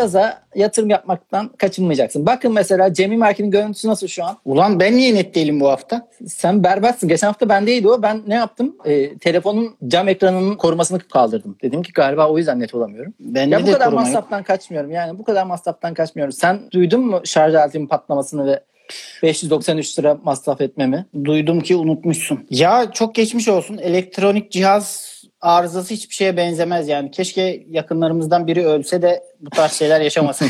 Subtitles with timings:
[0.00, 2.26] cihaza yatırım yapmaktan kaçınmayacaksın.
[2.26, 4.36] Bakın mesela Cemil Merkel'in görüntüsü nasıl şu an?
[4.44, 6.08] Ulan ben niye net değilim bu hafta?
[6.26, 7.08] Sen berbatsın.
[7.08, 8.02] Geçen hafta bendeydi o.
[8.02, 8.76] Ben ne yaptım?
[8.84, 11.56] E, telefonun cam ekranının korumasını kaldırdım.
[11.62, 13.14] Dedim ki galiba o yüzden net olamıyorum.
[13.20, 14.90] Ben ya bu de kadar masraftan kaçmıyorum.
[14.90, 16.32] Yani bu kadar masraftan kaçmıyorum.
[16.32, 18.60] Sen duydun mu şarj aletimin patlamasını ve
[19.22, 21.06] 593 lira masraf etmemi?
[21.24, 22.46] Duydum ki unutmuşsun.
[22.50, 23.78] Ya çok geçmiş olsun.
[23.78, 25.09] Elektronik cihaz
[25.40, 27.10] arızası hiçbir şeye benzemez yani.
[27.10, 30.48] Keşke yakınlarımızdan biri ölse de bu tarz şeyler yaşamasın.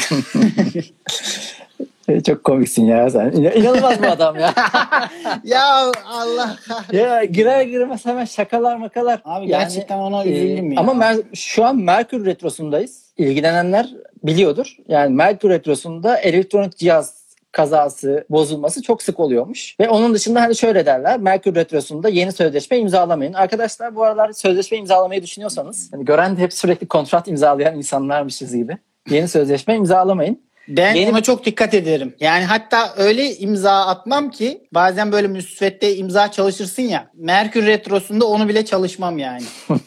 [2.08, 3.30] E, Çok komiksin ya sen.
[3.32, 4.54] İna- İnanılmaz bu adam ya.
[5.44, 6.56] ya Allah
[6.92, 9.20] ya girer girmez hemen şakalar makalar.
[9.24, 10.80] Abi Yani, gerçekten ona e, üzüldüm ya.
[10.80, 13.00] Ama Mer- şu an Merkür Retrosu'ndayız.
[13.18, 13.88] İlgilenenler
[14.24, 14.76] biliyordur.
[14.88, 17.19] Yani Merkür Retrosu'nda elektronik cihaz
[17.52, 19.76] kazası, bozulması çok sık oluyormuş.
[19.80, 21.20] Ve onun dışında hani şöyle derler.
[21.20, 23.32] Merkür Retrosu'nda yeni sözleşme imzalamayın.
[23.32, 28.76] Arkadaşlar bu aralar sözleşme imzalamayı düşünüyorsanız hani gören de hep sürekli kontrat imzalayan insanlarmışız gibi.
[29.10, 30.42] Yeni sözleşme imzalamayın.
[30.68, 32.14] Ben Yeni- ona çok dikkat ederim.
[32.20, 37.10] Yani hatta öyle imza atmam ki bazen böyle müsvedde imza çalışırsın ya.
[37.14, 39.42] Merkür Retrosu'nda onu bile çalışmam yani.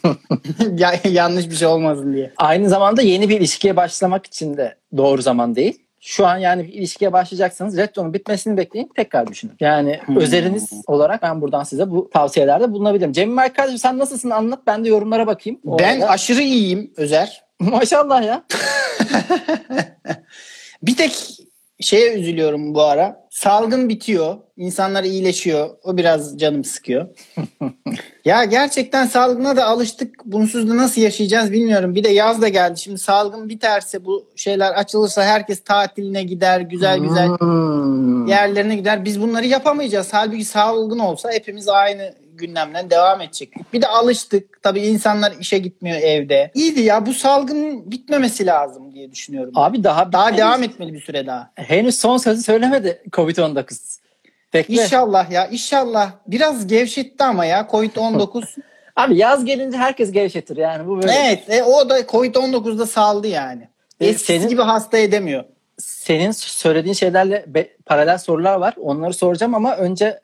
[0.76, 2.32] Ya- yanlış bir şey olmasın diye.
[2.36, 5.83] Aynı zamanda yeni bir ilişkiye başlamak için de doğru zaman değil.
[6.06, 9.52] Şu an yani ilişkiye başlayacaksanız retronun bitmesini bekleyin tekrar düşünün.
[9.60, 10.16] Yani Hmm.
[10.16, 13.12] özeliniz olarak ben buradan size bu tavsiyelerde bulunabilirim.
[13.12, 15.60] Cemil kardeşim sen nasılsın anlat ben de yorumlara bakayım.
[15.66, 17.44] O Ben arada- aşırı iyiyim Özer.
[17.60, 18.44] Maşallah ya.
[20.82, 21.38] Bir tek
[21.84, 23.24] şeye üzülüyorum bu ara.
[23.30, 24.36] Salgın bitiyor.
[24.56, 25.70] İnsanlar iyileşiyor.
[25.84, 27.08] O biraz canım sıkıyor.
[28.24, 30.24] ya gerçekten salgına da alıştık.
[30.24, 31.94] Bunsuz da nasıl yaşayacağız bilmiyorum.
[31.94, 32.80] Bir de yaz da geldi.
[32.80, 36.60] Şimdi salgın biterse bu şeyler açılırsa herkes tatiline gider.
[36.60, 38.26] Güzel güzel Hmm.
[38.26, 39.04] yerlerine gider.
[39.04, 40.08] Biz bunları yapamayacağız.
[40.12, 43.72] Halbuki salgın olsa hepimiz aynı gündemden devam edecektik.
[43.72, 44.62] Bir de alıştık.
[44.62, 46.50] Tabii insanlar işe gitmiyor evde.
[46.54, 49.52] İyiydi ya bu salgın bitmemesi lazım diye düşünüyorum.
[49.56, 50.40] Abi daha Daha bitmedi.
[50.40, 51.50] devam etmeli bir süre daha.
[51.54, 53.98] Henüz son sözü söylemedi Covid-19.
[54.54, 54.74] Bekle.
[54.74, 56.12] İnşallah ya inşallah.
[56.26, 58.44] Biraz gevşetti ama ya Covid-19.
[58.96, 61.12] Abi yaz gelince herkes gevşetir yani bu böyle.
[61.12, 63.68] evet e, o da Covid-19'da saldı yani.
[64.00, 65.44] E, Eskisi senin- gibi hasta edemiyor.
[65.78, 68.74] senin söylediğin şeylerle be- paralel sorular var.
[68.80, 70.20] Onları soracağım ama önce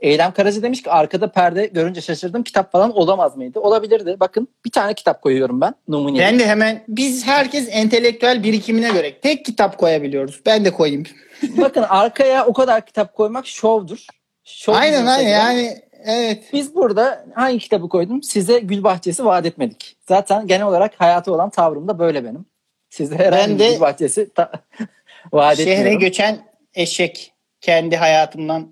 [0.00, 2.42] Eylem Karaca demiş ki arkada perde görünce şaşırdım.
[2.42, 3.60] Kitap falan olamaz mıydı?
[3.60, 4.16] Olabilirdi.
[4.20, 5.74] Bakın bir tane kitap koyuyorum ben.
[5.88, 6.18] Numune.
[6.18, 10.40] Ben de hemen biz herkes entelektüel birikimine göre tek kitap koyabiliyoruz.
[10.46, 11.04] Ben de koyayım.
[11.56, 14.06] Bakın arkaya o kadar kitap koymak şovdur.
[14.44, 16.44] Şov aynen aynen yani evet.
[16.52, 18.22] Biz burada hangi kitabı koydum?
[18.22, 19.96] Size Gül Bahçesi vaat etmedik.
[20.08, 22.46] Zaten genel olarak hayatı olan tavrım da böyle benim.
[22.90, 24.52] Size herhangi Ben bir de- Gül Bahçesi ta-
[25.32, 26.00] vaat Şehre etmiyorum.
[26.00, 26.38] göçen
[26.74, 28.68] eşek kendi hayatımdan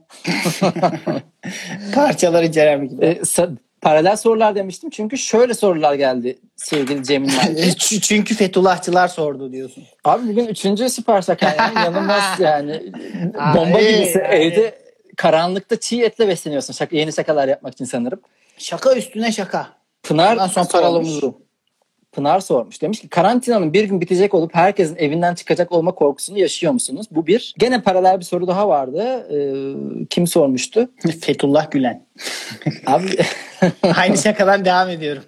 [1.94, 3.48] parçalar içeren kitap.
[3.48, 3.48] E,
[3.80, 6.98] paralel sorular demiştim çünkü şöyle sorular geldi sevgili.
[7.00, 9.84] Ç- Çünkü Fethullahçılar sordu diyorsun.
[10.04, 12.92] Abi bugün üçüncü süper şaka yani inanılmaz yani
[13.54, 14.78] bomba gibisi evde
[15.16, 18.20] karanlıkta çiğ etle besleniyorsun şaka, yeni şakalar yapmak için sanırım.
[18.58, 19.68] Şaka üstüne şaka.
[20.02, 21.08] Pınar Ondan sonra sormuş.
[22.16, 22.82] Pınar sormuş.
[22.82, 27.06] Demiş ki karantinanın bir gün bitecek olup herkesin evinden çıkacak olma korkusunu yaşıyor musunuz?
[27.10, 27.54] Bu bir.
[27.58, 29.26] Gene paralel bir soru daha vardı.
[29.32, 30.88] Ee, kim sormuştu?
[31.20, 32.06] Fethullah Gülen.
[32.86, 33.06] Abi
[33.96, 35.22] Aynı şakadan devam ediyorum.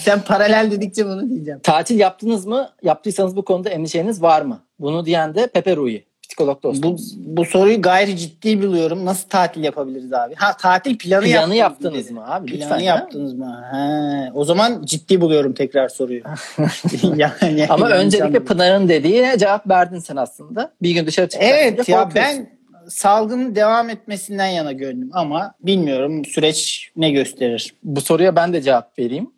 [0.00, 1.60] Sen paralel dedikçe bunu diyeceğim.
[1.62, 2.68] tatil yaptınız mı?
[2.82, 4.60] Yaptıysanız bu konuda endişeniz var mı?
[4.78, 6.04] Bunu diyen de Pepe Rui.
[6.30, 7.14] Psikolog Bu, dostumuz.
[7.18, 9.04] bu soruyu gayri ciddi buluyorum.
[9.04, 10.34] Nasıl tatil yapabiliriz abi?
[10.34, 12.46] Ha tatil planı, Planı yaptınız, mı abi?
[12.46, 12.94] Planı Lütfen ya.
[12.96, 13.64] yaptınız mı?
[13.70, 16.22] Ha, o zaman ciddi buluyorum tekrar soruyu.
[17.16, 18.44] yani, Ama öncelikle.
[18.44, 20.72] Pınar'ın dediğine cevap verdin sen aslında.
[20.82, 21.58] Bir gün dışarı çıkacaksın.
[21.58, 22.38] Evet ya korkuyorsun.
[22.38, 22.50] ben
[22.88, 27.74] salgının devam etmesinden yana gönlüm ama bilmiyorum süreç ne gösterir.
[27.82, 29.30] Bu soruya ben de cevap vereyim.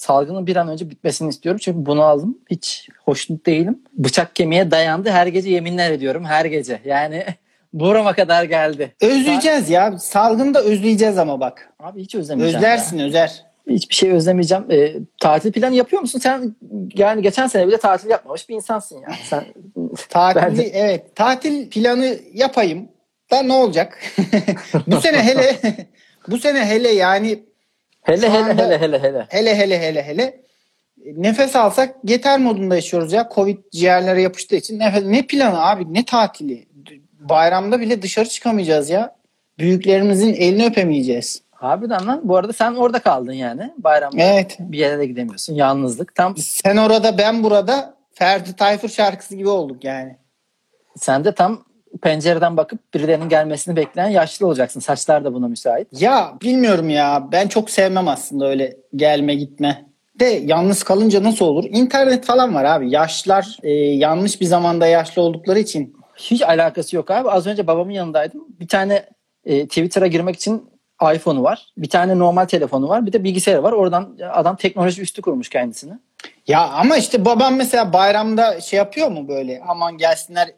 [0.00, 1.60] Salgının bir an önce bitmesini istiyorum.
[1.64, 2.38] Çünkü bunu aldım.
[2.50, 3.78] Hiç hoşnut değilim.
[3.92, 5.10] Bıçak kemiğe dayandı.
[5.10, 6.24] Her gece yeminler ediyorum.
[6.24, 6.80] Her gece.
[6.84, 7.24] Yani
[7.72, 8.94] burama kadar geldi.
[9.00, 9.98] Özleyeceğiz ya.
[9.98, 11.72] Salgını da özleyeceğiz ama bak.
[11.80, 12.56] Abi hiç özlemeyeceğim.
[12.56, 13.44] Özlersin özer.
[13.66, 13.74] ya.
[13.74, 14.64] Hiçbir şey özlemeyeceğim.
[14.70, 16.18] Ee, tatil planı yapıyor musun?
[16.18, 16.56] Sen
[16.94, 19.08] yani geçen sene bile tatil yapmamış bir insansın ya.
[19.24, 19.44] Sen
[20.08, 21.16] Tatili de- evet.
[21.16, 22.88] Tatil planı yapayım.
[23.30, 23.98] Da ne olacak?
[24.86, 25.56] bu sene hele
[26.28, 27.49] bu sene hele yani
[28.02, 29.26] hele Şu hele hele hele hele.
[29.30, 30.40] hele hele hele hele
[31.16, 33.28] nefes alsak yeter modunda yaşıyoruz ya.
[33.34, 34.78] Covid ciğerlere yapıştığı için.
[34.78, 36.66] Nefes, ne planı abi ne tatili?
[37.20, 39.16] Bayramda bile dışarı çıkamayacağız ya.
[39.58, 41.42] Büyüklerimizin elini öpemeyeceğiz.
[41.50, 42.20] Harbiden lan.
[42.24, 43.70] Bu arada sen orada kaldın yani.
[43.78, 44.56] Bayramda Evet.
[44.60, 45.54] bir yere de gidemiyorsun.
[45.54, 46.14] Yalnızlık.
[46.14, 50.16] Tam Sen orada ben burada Ferdi Tayfur şarkısı gibi olduk yani.
[50.96, 51.64] sen de tam
[52.02, 54.80] pencereden bakıp birilerinin gelmesini bekleyen yaşlı olacaksın.
[54.80, 55.88] Saçlar da buna müsait.
[56.02, 59.90] Ya bilmiyorum ya ben çok sevmem aslında öyle gelme gitme
[60.20, 61.64] de yalnız kalınca nasıl olur?
[61.68, 62.90] İnternet falan var abi.
[62.90, 65.96] Yaşlılar e, yanlış bir zamanda yaşlı oldukları için.
[66.16, 67.30] Hiç alakası yok abi.
[67.30, 68.46] Az önce babamın yanındaydım.
[68.60, 69.04] Bir tane
[69.44, 70.70] e, Twitter'a girmek için
[71.14, 71.66] iPhone'u var.
[71.76, 73.06] Bir tane normal telefonu var.
[73.06, 73.72] Bir de bilgisayarı var.
[73.72, 75.92] Oradan adam teknoloji üstü kurmuş kendisini.
[76.46, 80.48] Ya ama işte babam mesela bayramda şey yapıyor mu böyle aman gelsinler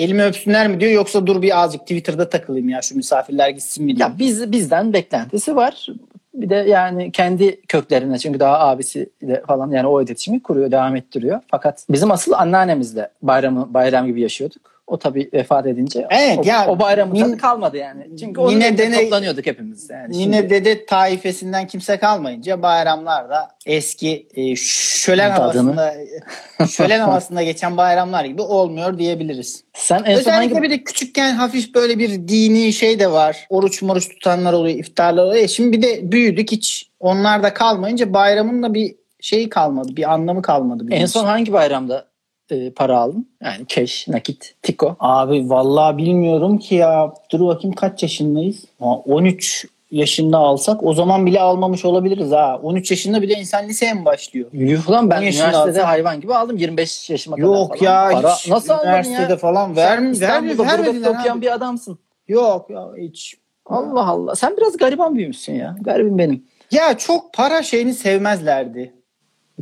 [0.00, 3.96] elimi öpsünler mi diyor yoksa dur bir azıcık Twitter'da takılayım ya şu misafirler gitsin mi
[3.96, 4.08] diyor.
[4.08, 5.86] Ya biz bizden beklentisi var.
[6.34, 11.40] Bir de yani kendi köklerine çünkü daha abisiyle falan yani o iletişimi kuruyor, devam ettiriyor.
[11.50, 14.79] Fakat bizim asıl anneannemizle bayramı bayram gibi yaşıyorduk.
[14.90, 18.16] O tabii vefat edince Evet, o, ya, o bayramın tadı kalmadı yani.
[18.20, 19.90] Çünkü onun dene- toplanıyorduk hepimiz.
[19.90, 25.42] Yani Yine şimdi dede taifesinden kimse kalmayınca bayramlarda eski e, şölen Tadını.
[25.72, 25.94] havasında
[26.66, 29.64] şölen havasında geçen bayramlar gibi olmuyor diyebiliriz.
[29.74, 33.46] sen en son Özellikle hangi bir de küçükken hafif böyle bir dini şey de var.
[33.50, 35.44] Oruç moruç tutanlar oluyor, iftarlar oluyor.
[35.44, 39.96] E Şimdi bir de büyüdük hiç onlar da kalmayınca bayramın da bir şeyi kalmadı.
[39.96, 40.84] Bir anlamı kalmadı.
[40.90, 41.06] en için.
[41.06, 42.09] son hangi bayramda
[42.52, 43.28] e, para aldın?
[43.42, 44.96] Yani cash, nakit, tiko.
[45.00, 47.14] Abi vallahi bilmiyorum ki ya.
[47.32, 48.64] Dur bakayım kaç yaşındayız?
[48.80, 52.60] Ha, 13 yaşında alsak o zaman bile almamış olabiliriz ha.
[52.62, 54.48] 13 yaşında bir de insan liseye mi başlıyor?
[54.52, 57.90] Yuh lan ben üniversitede alsam- hayvan gibi aldım 25 yaşıma kadar Yok falan.
[57.92, 59.36] ya Para, hiç nasıl üniversitede ya?
[59.38, 61.42] falan Sen vermi, vermi, İstanbul'da vermediler gurbette okuyan abi.
[61.46, 61.98] bir adamsın.
[62.28, 63.34] Yok ya hiç.
[63.66, 64.34] Allah Allah.
[64.34, 65.76] Sen biraz gariban büyümüşsün ya.
[65.80, 66.44] Garibim benim.
[66.70, 68.94] Ya çok para şeyini sevmezlerdi.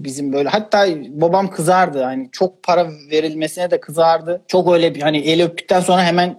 [0.04, 4.42] Bizim böyle hatta babam kızardı hani çok para verilmesine de kızardı.
[4.48, 6.36] Çok öyle bir hani el öptükten sonra hemen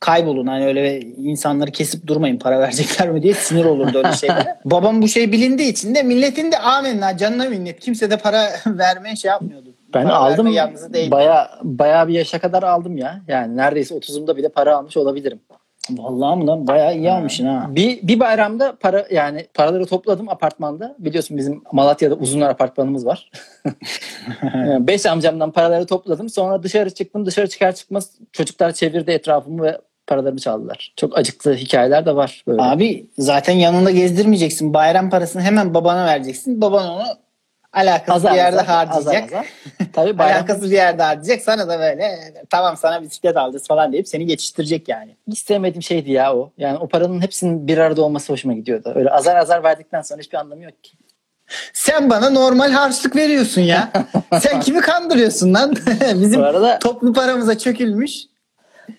[0.00, 4.56] kaybolun hani öyle insanları kesip durmayın para verecekler mi diye sinir olurdu öyle şeylere.
[4.64, 9.16] babam bu şey bilindiği için de milletin de amenna canına minnet kimse de para vermeye
[9.16, 9.74] şey yapmıyordu.
[9.94, 10.46] Ben Para aldım.
[11.10, 13.20] Baya baya bir yaşa kadar aldım ya.
[13.28, 15.40] Yani neredeyse 30'umda bile para almış olabilirim.
[15.90, 17.66] Vallahi mı lan bayağı iyi almışsın ha.
[17.68, 20.96] Bir, bir bayramda para yani paraları topladım apartmanda.
[20.98, 23.30] Biliyorsun bizim Malatya'da uzunlar apartmanımız var.
[24.42, 26.28] Yani Beş amcamdan paraları topladım.
[26.28, 27.26] Sonra dışarı çıktım.
[27.26, 30.92] Dışarı çıkar çıkmaz çocuklar çevirdi etrafımı ve paralarımı çaldılar.
[30.96, 32.62] Çok acıklı hikayeler de var böyle.
[32.62, 34.74] Abi zaten yanında gezdirmeyeceksin.
[34.74, 36.60] Bayram parasını hemen babana vereceksin.
[36.60, 37.04] Baban onu
[37.74, 39.24] alakasız azar bir yerde azar, harcayacak.
[39.24, 39.46] azar azar.
[39.92, 41.42] Tabii bayram Alakasız bir yerde harcayacak.
[41.42, 45.16] Sana da böyle tamam sana bisiklet alırız falan deyip seni geçiştirecek yani.
[45.28, 46.52] hiç sevmediğim şeydi ya o.
[46.58, 48.92] Yani o paranın hepsinin bir arada olması hoşuma gidiyordu.
[48.94, 50.96] Öyle azar azar verdikten sonra hiçbir anlamı yok ki.
[51.72, 53.92] Sen bana normal harçlık veriyorsun ya.
[54.40, 55.74] Sen kimi kandırıyorsun lan?
[56.14, 58.12] Bizim Bu arada toplu paramıza çökülmüş.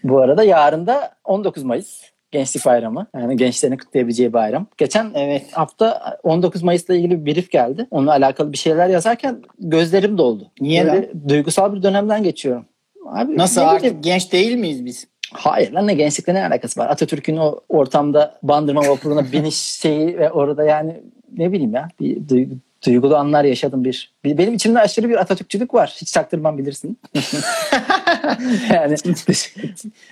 [0.04, 2.02] bu arada yarın da 19 Mayıs
[2.32, 3.08] Gençlik Bayramı.
[3.16, 4.68] Yani gençlerin kutlayabileceği bayram.
[4.78, 5.44] Geçen Evet.
[5.54, 7.88] hafta 19 Mayıs'la ilgili bir brief geldi.
[7.92, 10.52] Onunla alakalı bir şeyler yazarken gözlerim doldu.
[10.62, 12.66] Niye Böyle duygusal bir dönemden geçiyorum.
[13.06, 14.02] Abi Nasıl artık bileyim.
[14.02, 15.08] genç değil miyiz biz?
[15.34, 16.90] Hayır lan ne gençlikle ne alakası var?
[16.90, 21.02] Atatürk'ün o ortamda bandırma vapuruna biniş şeyi ve orada yani
[21.38, 22.56] ne bileyim ya bir duygu,
[22.86, 24.14] duygulu anlar yaşadım bir.
[24.26, 25.96] Benim içimde aşırı bir Atatürkçülük var.
[26.02, 27.00] Hiç çaktırmam bilirsin.
[28.74, 28.96] yani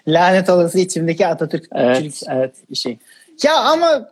[0.07, 2.55] Lanet olası içimdeki Atatürk evet, evet.
[2.75, 2.97] şey.
[3.43, 4.09] Ya ama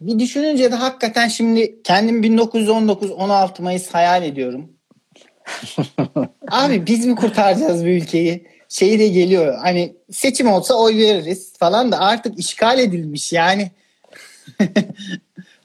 [0.00, 4.72] bir düşününce de hakikaten şimdi kendim 1919-16 Mayıs hayal ediyorum.
[6.50, 8.46] Abi biz mi kurtaracağız bu ülkeyi?
[8.68, 13.70] Şeyi de geliyor hani seçim olsa oy veririz falan da artık işgal edilmiş yani.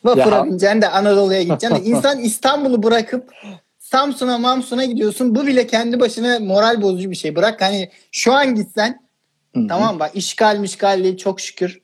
[0.08, 0.46] Vapura Ya.
[0.46, 3.32] bineceksin de Anadolu'ya gideceksin de insan İstanbul'u bırakıp
[3.80, 5.36] Samsun'a Mamsun'a gidiyorsun.
[5.36, 7.36] Bu bile kendi başına moral bozucu bir şey.
[7.36, 9.08] Bırak hani şu an gitsen
[9.56, 9.68] Hı hı.
[9.68, 11.82] Tamam bak işgal mişgal değil çok şükür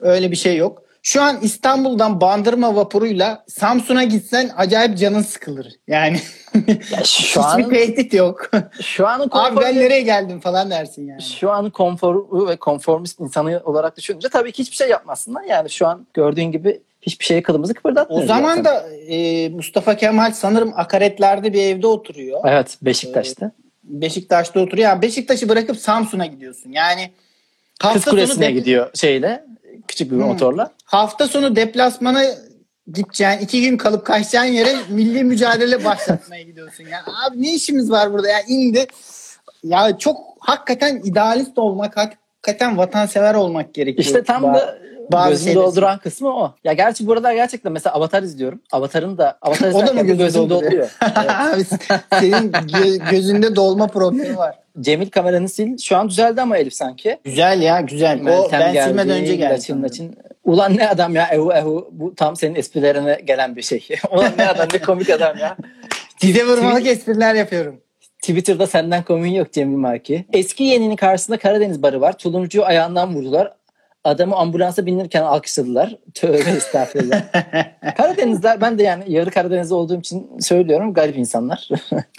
[0.00, 0.82] öyle bir şey yok.
[1.02, 5.72] Şu an İstanbul'dan bandırma vapuruyla Samsun'a gitsen acayip canın sıkılır.
[5.88, 6.20] Yani
[6.68, 8.50] Ya şu hiçbir an tehdit yok.
[8.82, 11.22] şu anın Abi konforu, ben nereye geldim falan dersin yani.
[11.22, 15.36] şu anın konforu ve konformist insanı olarak düşününce tabii ki hiçbir şey yapmazsın.
[15.48, 18.28] Yani şu an gördüğün gibi hiçbir şeye kılımızı O kıpırdatmıyoruz.
[18.28, 18.64] zaman zaten.
[18.64, 22.40] da e, Mustafa Kemal sanırım akaretlerde bir evde oturuyor.
[22.46, 23.50] Evet Beşiktaş'ta.
[23.84, 24.88] Beşiktaş'ta oturuyor.
[24.88, 26.70] Yani Beşiktaş'ı bırakıp Samsun'a gidiyorsun.
[26.70, 27.10] Yani
[27.80, 29.44] Kız hafta sonu Kulesi'ne de- gidiyor şeyle
[29.88, 30.22] küçük bir Hmm.
[30.26, 30.70] motorla.
[30.84, 32.22] hafta sonu deplasmana
[32.94, 36.84] gideceğin, iki gün kalıp kaçacağın yere milli mücadele başlatmaya gidiyorsun.
[36.84, 38.28] Ya abi ne işimiz var burada?
[38.28, 38.86] Ya indi.
[39.64, 44.04] Ya çok hakikaten idealist olmak, hakikaten vatansever olmak gerekiyor.
[44.04, 44.78] İşte tam da
[45.12, 46.54] bazı gözünü dolduran kısmı o.
[46.64, 48.60] Ya gerçi burada gerçekten mesela Avatar izliyorum.
[48.72, 50.90] Avatar'ın da Avatar O da mı gözünü gözünü dolduruyor?
[51.54, 51.66] Evet.
[52.20, 54.58] Senin gö- gözünde dolma problemi var.
[54.80, 55.70] Cemil kameranı sil.
[55.78, 57.18] Şu an düzeldi ama Elif sanki.
[57.24, 58.20] Güzel ya güzel.
[58.22, 59.52] O ben geldi, silmeden önce geldi.
[59.52, 60.16] Laçin, Laçin.
[60.44, 61.88] Ulan ne adam ya ehu ehu.
[61.92, 63.88] Bu tam senin esprilerine gelen bir şey.
[64.12, 65.56] Ulan ne adam ne komik adam ya.
[66.20, 67.80] Dize vurmalık espriler yapıyorum.
[68.20, 70.24] Twitter'da senden komün yok Cemil Marki.
[70.32, 72.18] Eski yeninin karşısında Karadeniz barı var.
[72.18, 73.52] Tulumcuyu ayağından vurdular.
[74.04, 75.96] Adamı ambulansa bindirirken alkışladılar.
[76.14, 77.22] Tövbe estağfurullah.
[77.96, 81.68] Karadenizler ben de yani yarı Karadeniz olduğum için söylüyorum garip insanlar.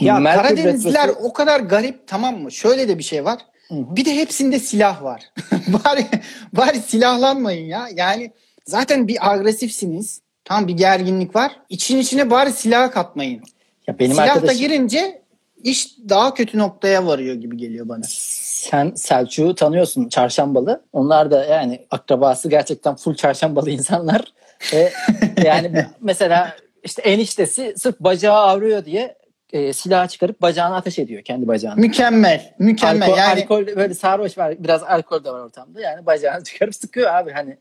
[0.01, 2.51] Ya Karadenizliler o kadar garip tamam mı?
[2.51, 3.39] Şöyle de bir şey var.
[3.67, 3.95] Hı hı.
[3.95, 5.23] Bir de hepsinde silah var.
[5.67, 6.05] bari,
[6.53, 7.87] bari silahlanmayın ya.
[7.95, 8.31] Yani
[8.65, 10.21] zaten bir agresifsiniz.
[10.45, 11.59] Tam bir gerginlik var.
[11.69, 13.41] İçin içine bari silah katmayın.
[13.87, 15.21] ya benim silah da arkadaşım girince
[15.65, 18.03] iş daha kötü noktaya varıyor gibi geliyor bana.
[18.07, 20.81] sen Selçuk'u tanıyorsun çarşambalı.
[20.93, 24.33] Onlar da yani akrabası gerçekten full çarşambalı insanlar.
[24.73, 24.93] Ve
[25.45, 29.17] yani mesela işte eniştesi sırf bacağı ağrıyor diye
[29.55, 31.75] e, silahı çıkarıp bacağına ateş ediyor kendi bacağına.
[31.75, 32.53] Mükemmel.
[32.59, 33.09] Mükemmel.
[33.09, 34.55] Alkol, yani alkol böyle sarhoş var.
[34.59, 35.81] Biraz alkol de var ortamda.
[35.81, 37.57] Yani bacağını çıkarıp sıkıyor abi hani.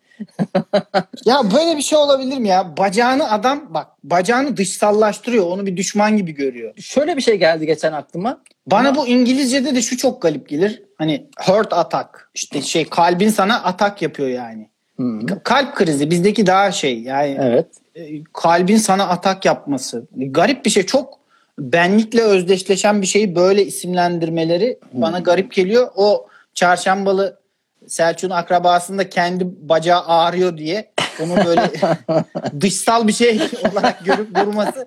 [1.24, 2.76] ya böyle bir şey olabilir mi ya?
[2.76, 5.46] Bacağını adam bak bacağını dışsallaştırıyor.
[5.46, 6.74] Onu bir düşman gibi görüyor.
[6.80, 8.40] Şöyle bir şey geldi geçen aklıma.
[8.66, 10.82] Bana bu İngilizce'de de şu çok galip gelir.
[10.98, 12.30] Hani heart attack.
[12.34, 14.68] İşte şey kalbin sana atak yapıyor yani.
[15.00, 17.66] Hı, Kalp krizi bizdeki daha şey yani evet.
[17.94, 20.06] e, kalbin sana atak yapması.
[20.16, 21.23] Garip bir şey çok
[21.58, 25.88] benlikle özdeşleşen bir şeyi böyle isimlendirmeleri bana garip geliyor.
[25.96, 27.38] O çarşambalı
[27.86, 30.92] Selçuk'un akrabasında kendi bacağı ağrıyor diye
[31.22, 31.70] onu böyle
[32.60, 33.40] dışsal bir şey
[33.72, 34.86] olarak görüp vurması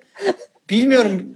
[0.70, 1.28] bilmiyorum.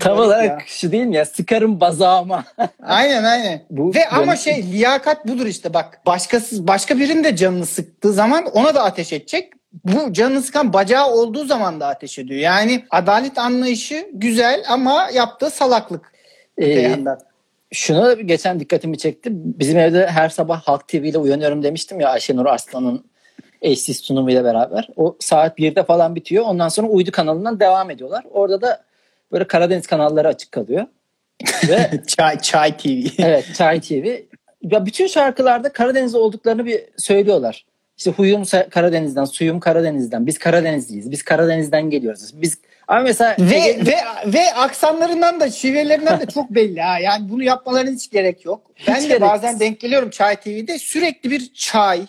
[0.00, 0.58] Tam olarak ya.
[0.66, 1.26] şu değil mi ya?
[1.26, 2.44] Sıkarım bazağıma.
[2.82, 3.62] Aynen aynen.
[3.70, 6.00] Bu Ve ama dönüş- şey liyakat budur işte bak.
[6.06, 9.52] Başkası başka birinin de canını sıktığı zaman ona da ateş edecek.
[9.84, 12.40] Bu canını sıkan bacağı olduğu zaman da ateş ediyor.
[12.40, 16.12] Yani adalet anlayışı güzel ama yaptığı salaklık.
[16.62, 16.98] Ee,
[17.72, 19.30] şuna geçen dikkatimi çekti.
[19.32, 23.04] Bizim evde her sabah Halk TV ile uyanıyorum demiştim ya Ayşenur Arslan'ın
[23.62, 24.88] eşsiz sunumuyla beraber.
[24.96, 26.44] O saat 1'de falan bitiyor.
[26.44, 28.24] Ondan sonra uydu kanalından devam ediyorlar.
[28.30, 28.84] Orada da
[29.32, 30.86] böyle Karadeniz kanalları açık kalıyor.
[31.68, 33.06] Ve Çay, Çay TV.
[33.18, 34.16] evet Çay TV.
[34.62, 37.64] Ya bütün şarkılarda Karadeniz olduklarını bir söylüyorlar.
[38.00, 40.26] İşte huyum Karadeniz'den, suyum Karadeniz'den.
[40.26, 41.10] Biz Karadenizliyiz.
[41.10, 42.30] Biz Karadeniz'den geliyoruz.
[42.42, 46.98] Biz ama mesela ve, Ege- ve ve aksanlarından da şivelerinden de çok belli ha.
[46.98, 48.70] Yani bunu yapmalarına hiç gerek yok.
[48.88, 49.20] Ben de gereksiz.
[49.20, 52.06] bazen denk geliyorum Çay TV'de sürekli bir çay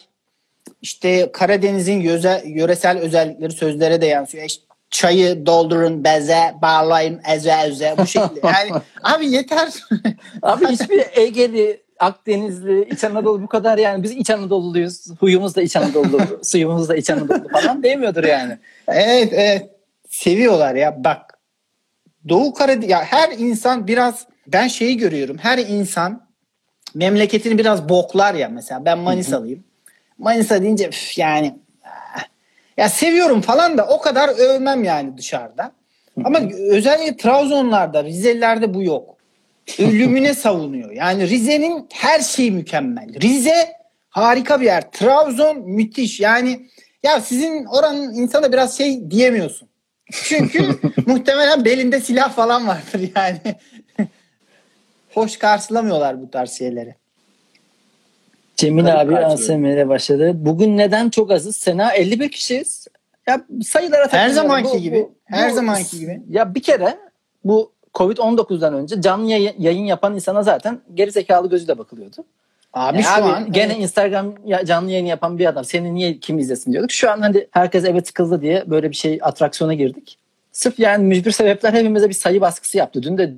[0.81, 4.45] işte Karadeniz'in yöze, yöresel özellikleri sözlere de yansıyor.
[4.45, 8.39] İşte çayı doldurun beze bağlayın eze eze bu şekilde.
[8.43, 9.69] Yani abi yeter.
[10.41, 15.07] Abi hiçbir Egeli, Akdenizli, İç Anadolu bu kadar yani biz İç Anadolu'luyuz.
[15.19, 18.57] Huyumuz da İç Anadolu, suyumuz da İç Anadolu falan demiyordur yani.
[18.87, 19.69] evet evet
[20.09, 21.39] seviyorlar ya bak.
[22.29, 25.37] Doğu Karadeniz ya her insan biraz ben şeyi görüyorum.
[25.37, 26.27] Her insan
[26.95, 29.63] memleketini biraz boklar ya mesela ben Manisalıyım.
[30.17, 31.55] Manisa deyince üf, yani
[31.85, 32.23] ah,
[32.77, 35.71] ya seviyorum falan da o kadar övmem yani dışarıda.
[36.23, 36.39] Ama
[36.69, 39.20] özellikle Trabzonlarda, Rizelilerde bu yok.
[39.79, 40.91] Ölümüne savunuyor.
[40.91, 43.21] Yani Rize'nin her şeyi mükemmel.
[43.21, 43.71] Rize
[44.09, 44.91] harika bir yer.
[44.91, 46.19] Trabzon müthiş.
[46.19, 46.69] Yani
[47.03, 49.69] ya sizin oranın insana biraz şey diyemiyorsun.
[50.11, 53.55] Çünkü muhtemelen belinde silah falan vardır yani.
[55.13, 56.95] Hoş karşılamıyorlar bu tarz şeyleri.
[58.55, 59.17] Cemil Garip abi.
[59.17, 60.31] ASMR'e başladı.
[60.35, 61.55] Bugün neden çok azız?
[61.55, 62.87] Sena 51 kişiyiz.
[63.27, 65.07] Ya sayılara Her zamanki gibi.
[65.25, 66.21] Her zamanki gibi.
[66.29, 66.97] Ya bir kere
[67.43, 72.25] bu Covid-19'dan önce canlı yayın, yapan insana zaten geri zekalı gözüyle bakılıyordu.
[72.73, 73.83] Abi Yani şu abi an gene evet.
[73.83, 76.91] Instagram canlı yayın yapan bir adam seni niye kim izlesin diyorduk.
[76.91, 80.17] Şu an hani herkes eve tıkıldı diye böyle bir şey atraksiyona girdik.
[80.51, 83.03] Sırf yani mücbir sebepler hepimize bir sayı baskısı yaptı.
[83.03, 83.33] Dün de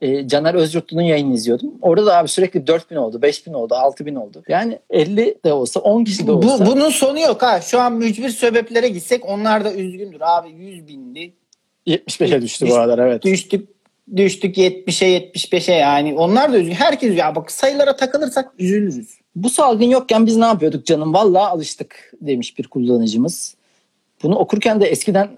[0.00, 1.74] e, Caner Özyurtlu'nun yayını izliyordum.
[1.82, 4.42] Orada da abi sürekli 4000 oldu, 5000 oldu, 6000 oldu.
[4.48, 6.66] Yani 50 de olsa 10 kişi de olsa.
[6.66, 7.60] Bu, bunun sonu yok ha.
[7.60, 10.20] Şu an mücbir sebeplere gitsek onlar da üzgündür.
[10.20, 11.32] Abi 100 bindi.
[11.86, 13.22] 75'e düştü bu aralar evet.
[13.22, 13.75] Düştük
[14.16, 16.14] düştük 70'e 75'e yani.
[16.14, 16.74] Onlar da üzgün.
[16.74, 19.18] Herkes ya bak sayılara takılırsak üzülürüz.
[19.36, 21.14] Bu salgın yokken biz ne yapıyorduk canım?
[21.14, 23.54] Vallahi alıştık demiş bir kullanıcımız.
[24.22, 25.28] Bunu okurken de eskiden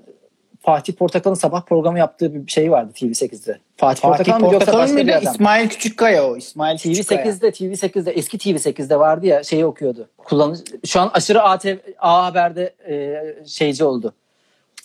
[0.60, 3.58] Fatih Portakal'ın sabah programı yaptığı bir şey vardı TV8'de.
[3.76, 5.20] Fatih, Fatih Portakal mı yoksa başka mıydı?
[5.22, 6.36] İsmail Küçükkaya o.
[6.36, 7.24] İsmail Küçükkaya.
[7.24, 10.08] TV8'de TV8'de eski TV8'de vardı ya şeyi okuyordu.
[10.18, 14.14] Kullanıcı şu an aşırı ATV, A Haber'de e, şeyci oldu.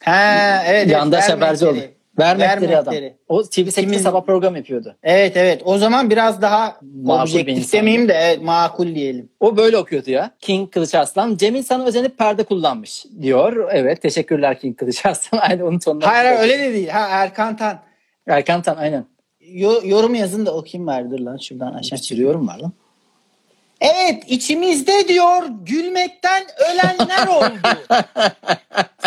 [0.04, 0.92] Ha evet.
[0.92, 1.80] Yandaş evet, haberci oldu.
[2.20, 2.72] Vermekleri.
[2.72, 2.96] Vermekleri adam.
[3.28, 4.96] O TV8'de Kimin- sabah program yapıyordu.
[5.04, 5.62] Evet evet.
[5.66, 9.30] O zaman biraz daha Makul objektif demeyeyim de evet, makul diyelim.
[9.40, 10.32] O böyle okuyordu ya.
[10.40, 11.38] King Kılıç Arslan.
[11.38, 13.70] Cemil sana özenip perde kullanmış diyor.
[13.72, 15.40] Evet teşekkürler King Kılıç Arslan.
[15.50, 16.08] Aynı onun tonunda.
[16.08, 16.88] Hayır hayır, öyle de değil.
[16.88, 17.80] Ha Erkan Tan.
[18.28, 19.06] Erkan Tan aynen.
[19.40, 22.00] Yo- yorum yazın da okuyayım vardır lan şuradan aşağı.
[22.00, 22.74] Çiziyorum var lan.
[23.84, 27.80] Evet içimizde diyor gülmekten ölenler oldu.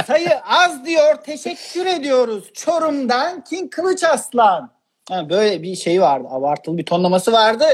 [0.07, 2.53] Sayı az diyor teşekkür ediyoruz.
[2.55, 4.71] Çorum'dan King Kılıç Aslan.
[5.09, 7.65] Ha, böyle bir şey vardı abartılı bir tonlaması vardı.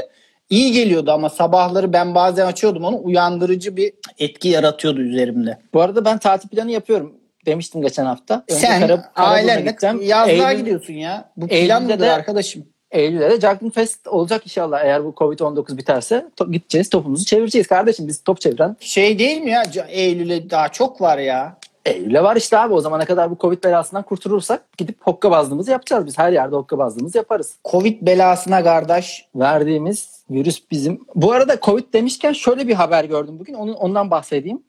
[0.49, 5.59] iyi geliyordu ama sabahları ben bazen açıyordum onu uyandırıcı bir etki yaratıyordu üzerimde.
[5.73, 8.43] Bu arada ben tatil planı yapıyorum demiştim geçen hafta.
[8.49, 11.31] Önce Sen Kara, ailenle yazlığa Eylül, gidiyorsun ya.
[11.37, 12.72] Bu plan mıdır arkadaşım?
[12.93, 14.83] Eylül'de de Juggling Fest olacak inşallah.
[14.83, 18.07] Eğer bu Covid-19 biterse to- gideceğiz topumuzu çevireceğiz kardeşim.
[18.07, 18.75] Biz top çeviren.
[18.79, 21.57] Şey değil mi ya Eylül'e daha çok var ya.
[21.85, 26.05] Eylül'e var işte abi o zamana kadar bu Covid belasından kurtulursak gidip hokka bazlığımızı yapacağız.
[26.05, 27.55] Biz her yerde hokka bazlığımızı yaparız.
[27.71, 29.25] Covid belasına kardeş.
[29.35, 30.99] Verdiğimiz virüs bizim.
[31.15, 33.53] Bu arada Covid demişken şöyle bir haber gördüm bugün.
[33.53, 34.63] Onun, ondan bahsedeyim.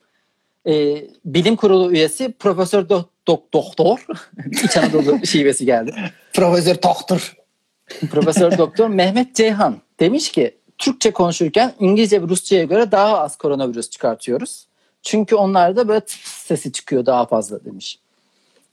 [0.66, 4.07] Ee, bilim kurulu üyesi Profesör Do- Do- Doktor
[4.64, 5.95] İç Anadolu şivesi geldi.
[6.33, 7.35] Profesör Doktor.
[8.11, 13.91] Profesör Doktor Mehmet Ceyhan demiş ki Türkçe konuşurken İngilizce ve Rusça'ya göre daha az koronavirüs
[13.91, 14.67] çıkartıyoruz.
[15.03, 17.99] Çünkü onlarda böyle sesi çıkıyor daha fazla demiş.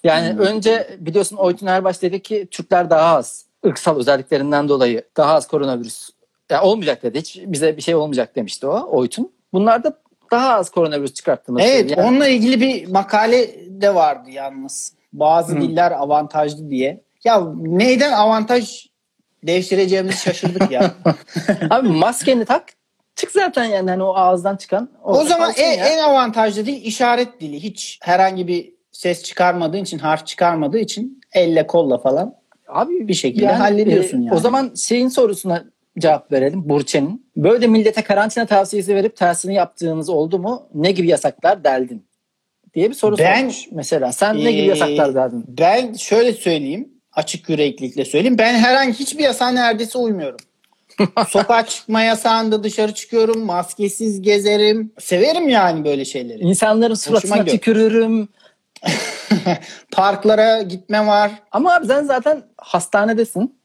[0.03, 0.39] Yani hmm.
[0.39, 6.09] önce biliyorsun Oytun Erbaş dedi ki Türkler daha az ırksal özelliklerinden dolayı daha az koronavirüs
[6.49, 7.19] yani olmayacak dedi.
[7.19, 9.31] Hiç bize bir şey olmayacak demişti o Oytun.
[9.53, 9.97] Bunlar da
[10.31, 12.07] daha az koronavirüs çıkarttığını Evet yani.
[12.07, 14.93] onunla ilgili bir makale de vardı yalnız.
[15.13, 15.61] Bazı hmm.
[15.61, 17.01] diller avantajlı diye.
[17.23, 18.90] Ya neyden avantaj
[19.47, 20.91] değiştireceğimizi şaşırdık ya.
[21.69, 22.63] Abi maskeni tak
[23.15, 24.89] çık zaten yani hani o ağızdan çıkan.
[25.03, 27.63] O zaman en, en avantajlı dil işaret dili.
[27.63, 33.45] Hiç herhangi bir ses çıkarmadığı için, harf çıkarmadığı için elle kolla falan Abi bir şekilde
[33.45, 34.35] yani, hallediyorsun e, yani.
[34.35, 35.63] O zaman şeyin sorusuna
[35.99, 37.31] cevap verelim Burçen'in.
[37.35, 40.69] Böyle millete karantina tavsiyesi verip tersini yaptığınız oldu mu?
[40.73, 42.05] Ne gibi yasaklar deldin?
[42.73, 44.11] diye bir soru ben, sormuş mesela.
[44.11, 45.45] Sen ee, ne gibi yasaklar derdin?
[45.47, 46.90] Ben şöyle söyleyeyim.
[47.13, 48.37] Açık yüreklilikle söyleyeyim.
[48.37, 50.37] Ben herhangi hiçbir yasağa neredeyse uymuyorum.
[51.27, 53.45] Sokağa çıkma yasağında dışarı çıkıyorum.
[53.45, 54.91] Maskesiz gezerim.
[54.99, 56.39] Severim yani böyle şeyleri.
[56.39, 58.27] İnsanların suratına tükürürüm.
[59.91, 61.31] Parklara gitme var.
[61.51, 63.55] Ama abi sen zaten hastanedesin.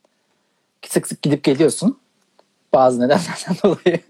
[0.88, 1.98] Sık sık gidip geliyorsun.
[2.72, 4.00] Bazı nedenlerden dolayı.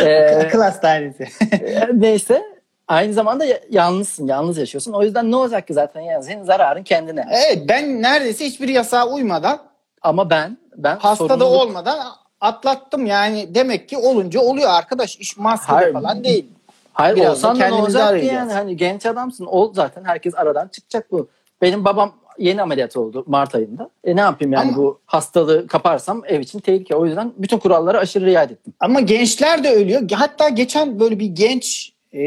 [0.00, 1.28] ee, Akıl hastanesi.
[1.92, 2.42] neyse.
[2.88, 4.26] Aynı zamanda yalnızsın.
[4.26, 4.92] Yalnız yaşıyorsun.
[4.92, 7.26] O yüzden ne olacak ki zaten yani senin zararın kendine.
[7.32, 9.58] Evet ben neredeyse hiçbir yasağa uymadan
[10.02, 11.40] ama ben ben hasta sorumluluk...
[11.40, 11.98] da olmadan
[12.40, 16.46] atlattım yani demek ki olunca oluyor arkadaş iş maske falan değil.
[16.92, 20.68] Hayır Biraz olsan da ne olacak ki yani hani genç adamsın ol zaten herkes aradan
[20.68, 21.28] çıkacak bu.
[21.62, 23.90] Benim babam yeni ameliyat oldu Mart ayında.
[24.04, 26.94] E ne yapayım yani ama, bu hastalığı kaparsam ev için tehlike.
[26.94, 28.74] O yüzden bütün kuralları aşırı riayet ettim.
[28.80, 30.10] Ama gençler de ölüyor.
[30.10, 32.20] Hatta geçen böyle bir genç e,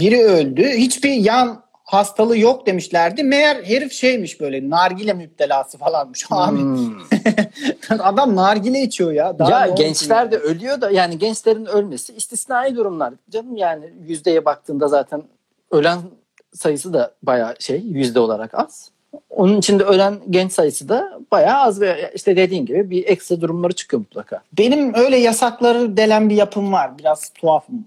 [0.00, 0.68] biri öldü.
[0.68, 3.22] Hiçbir yan hastalığı yok demişlerdi.
[3.22, 6.26] Meğer herif şeymiş böyle nargile müptelası falanmış.
[6.30, 7.00] Hmm.
[7.98, 9.38] Adam nargile içiyor ya.
[9.38, 10.32] Daha ya gençler ya?
[10.32, 13.14] de ölüyor da yani gençlerin ölmesi istisnai durumlar.
[13.30, 15.22] Canım yani yüzdeye baktığında zaten
[15.70, 15.98] ölen
[16.54, 18.90] sayısı da bayağı şey yüzde olarak az.
[19.30, 23.72] Onun içinde ölen genç sayısı da bayağı az ve işte dediğin gibi bir ekstra durumları
[23.72, 24.42] çıkıyor mutlaka.
[24.58, 26.98] Benim öyle yasakları delen bir yapım var.
[26.98, 27.84] Biraz tuhafım.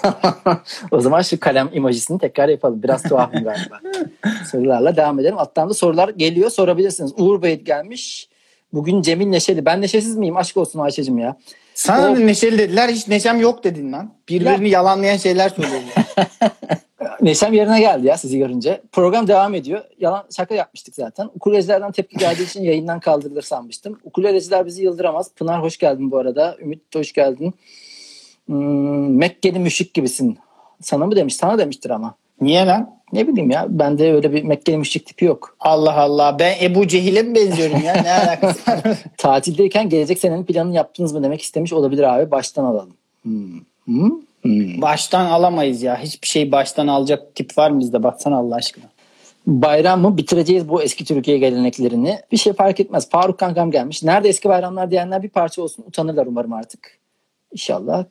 [0.90, 2.82] o zaman şu kalem imajisini tekrar yapalım.
[2.82, 3.80] Biraz tuhafım galiba.
[4.50, 5.38] Sorularla devam edelim.
[5.38, 6.50] Alttan da sorular geliyor.
[6.50, 7.12] Sorabilirsiniz.
[7.18, 8.28] Uğur Bey gelmiş.
[8.72, 9.64] Bugün Cemil neşeli.
[9.64, 10.36] Ben neşesiz miyim?
[10.36, 11.36] Aşk olsun Ayşe'cim ya.
[11.74, 12.26] Sana o...
[12.26, 12.88] neşeli dediler.
[12.88, 14.14] Hiç neşem yok dedin lan.
[14.28, 14.78] Birbirini ya.
[14.78, 15.92] yalanlayan şeyler söylüyorlar.
[17.22, 18.80] Neşem yerine geldi ya sizi görünce.
[18.92, 19.80] Program devam ediyor.
[19.98, 21.30] Yalan şaka yapmıştık zaten.
[21.34, 23.98] Ukulelecilerden tepki geldiği için yayından kaldırılır sanmıştım.
[24.04, 25.34] Ukuleleciler bizi yıldıramaz.
[25.34, 26.56] Pınar hoş geldin bu arada.
[26.60, 27.54] Ümit hoş geldin.
[28.46, 30.38] Hmm, Mekkeli müşrik gibisin.
[30.82, 31.36] Sana mı demiş?
[31.36, 32.14] Sana demiştir ama.
[32.40, 32.90] Niye lan?
[33.12, 33.66] Ne bileyim ya.
[33.68, 35.56] Bende öyle bir Mekkeli müşrik tipi yok.
[35.60, 36.36] Allah Allah.
[36.38, 37.92] Ben Ebu Cehil'e mi benziyorum ya?
[38.02, 38.80] Ne alakası var?
[39.18, 42.30] Tatildeyken gelecek senenin planını yaptınız mı demek istemiş olabilir abi.
[42.30, 42.94] Baştan alalım.
[43.22, 43.60] Hmm.
[43.84, 44.10] Hmm.
[44.42, 44.80] Hmm.
[44.82, 45.98] Baştan alamayız ya.
[45.98, 48.02] Hiçbir şey baştan alacak tip var mı bizde?
[48.02, 48.84] Baksana Allah aşkına.
[49.46, 50.16] Bayram mı?
[50.16, 52.18] Bitireceğiz bu eski Türkiye geleneklerini.
[52.32, 53.10] Bir şey fark etmez.
[53.10, 54.02] Faruk kankam gelmiş.
[54.02, 55.84] Nerede eski bayramlar diyenler bir parça olsun.
[55.86, 56.98] Utanırlar umarım artık.
[57.52, 58.04] İnşallah.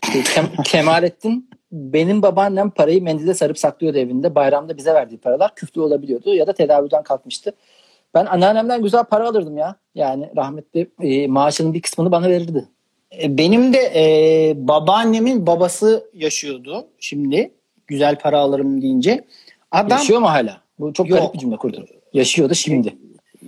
[0.00, 4.34] Kem- Kemalettin benim babaannem parayı mendile sarıp saklıyordu evinde.
[4.34, 7.52] Bayramda bize verdiği paralar küflü olabiliyordu ya da tedavülden kalkmıştı.
[8.14, 9.76] Ben anneannemden güzel para alırdım ya.
[9.94, 12.68] Yani rahmetli e, maaşının bir kısmını bana verirdi.
[13.22, 17.50] E, benim de e, babaannemin babası yaşıyordu şimdi.
[17.86, 19.24] Güzel para alırım deyince.
[19.70, 20.60] Adam, Yaşıyor mu hala?
[20.78, 21.86] Bu çok yok, garip bir cümle kurdun.
[22.12, 22.96] Yaşıyordu şimdi.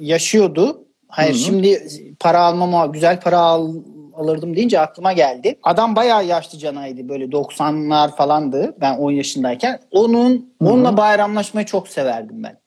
[0.00, 0.84] Yaşıyordu.
[1.08, 1.40] Hayır Hı-hı.
[1.40, 1.88] şimdi
[2.20, 3.74] para almama güzel para al,
[4.16, 5.58] alırdım deyince aklıma geldi.
[5.62, 9.80] Adam bayağı yaşlı canaydı böyle 90'lar falandı ben 10 yaşındayken.
[9.90, 10.70] Onun Hı-hı.
[10.70, 12.58] onunla bayramlaşmayı çok severdim ben.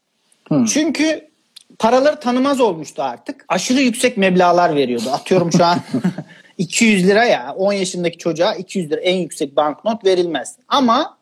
[0.50, 0.66] Hı-hı.
[0.66, 1.30] Çünkü
[1.80, 3.46] paraları tanımaz olmuştu artık.
[3.48, 5.10] Aşırı yüksek meblalar veriyordu.
[5.12, 5.78] Atıyorum şu an
[6.62, 10.56] 200 lira ya 10 yaşındaki çocuğa 200 lira en yüksek banknot verilmez.
[10.68, 11.18] Ama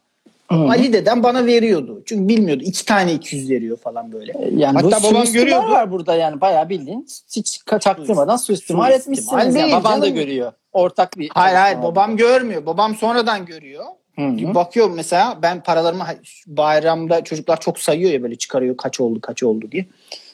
[0.51, 0.55] Hı.
[0.55, 2.01] Ali dedem bana veriyordu.
[2.05, 2.63] Çünkü bilmiyordu.
[2.63, 4.33] iki tane 200 veriyor falan böyle.
[4.55, 5.69] Yani Hatta bu babam görüyordu.
[5.69, 9.55] var burada yani bayağı bildiğin hiç çaktırmadan suistimal etmişsiniz.
[9.55, 9.71] Yani.
[9.71, 10.19] Baban da canım.
[10.19, 10.51] görüyor.
[10.73, 12.65] Ortak bir Hayır hayır babam görmüyor.
[12.65, 13.85] Babam sonradan görüyor.
[14.15, 14.55] Hı hı.
[14.55, 16.03] Bakıyor mesela ben paralarımı
[16.47, 19.85] bayramda çocuklar çok sayıyor ya böyle çıkarıyor kaç oldu kaç oldu diye.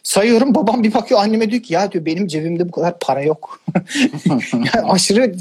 [0.05, 3.61] Sayıyorum babam bir bakıyor anneme diyor ki ya diyor benim cebimde bu kadar para yok.
[4.53, 5.33] yani aşırı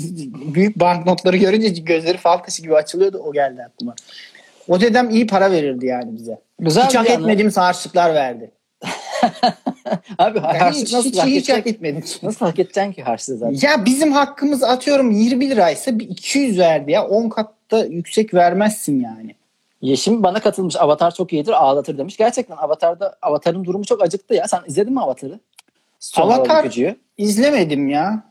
[0.55, 3.95] büyük banknotları görünce gözleri fal taşı gibi açılıyordu o geldi aklıma.
[4.69, 6.39] O dedem iyi para verirdi yani bize.
[6.59, 7.17] Güzel hiç hak anı.
[7.17, 8.51] etmediğimiz harçlıklar verdi.
[10.19, 12.05] Abi Yani harçlık hiç, nasıl hiç, hak hiç hak etmedim.
[12.23, 13.69] Nasıl hak edeceksin ki harçlığı zaten?
[13.69, 17.07] Ya bizim hakkımız atıyorum 20 liraysa bir 200 verdi ya.
[17.07, 19.35] 10 katta yüksek vermezsin yani.
[19.85, 20.77] Yeşim bana katılmış.
[20.77, 22.17] Avatar çok iyidir ağlatır demiş.
[22.17, 24.49] Gerçekten Avatar'da Avatar'ın durumu çok acıktı ya.
[24.49, 25.41] Sen izledin mi Avatar'ı?
[26.01, 26.97] Son Avatar-.
[27.19, 28.23] İzlemedim ya.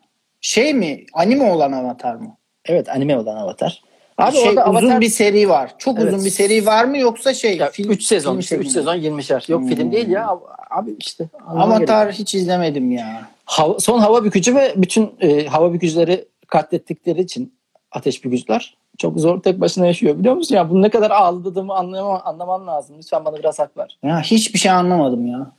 [0.42, 1.06] Şey mi?
[1.14, 2.38] Anime olan Avatar mı?
[2.66, 3.82] Evet anime olan Avatar.
[4.18, 5.72] Abi şey, orada uzun Avatar bir seri var.
[5.78, 6.14] Çok Evet.
[6.14, 7.58] uzun bir seri var mı yoksa şey?
[7.58, 8.74] ya, film- 3 sezon film işte 3 seri mi?
[8.74, 9.52] sezon 20'şer.
[9.52, 9.68] Yok Hmm.
[9.70, 10.40] film değil ya.
[10.70, 11.30] Abi işte.
[11.48, 12.12] Avatar gerekiyor.
[12.14, 13.30] hiç izlemedim ya.
[13.46, 17.54] Hava- son hava bükücü ve bütün e, hava bükücüleri katlettikleri için
[17.92, 20.56] ateş bükücüler çok zor tek başına yaşıyor biliyor musun?
[20.56, 22.96] Ya bunu ne kadar ağladığımı anlamam, anlaman lazım.
[23.00, 23.98] Lütfen bana biraz hak ver.
[24.04, 25.52] Ya hiçbir şey anlamadım ya.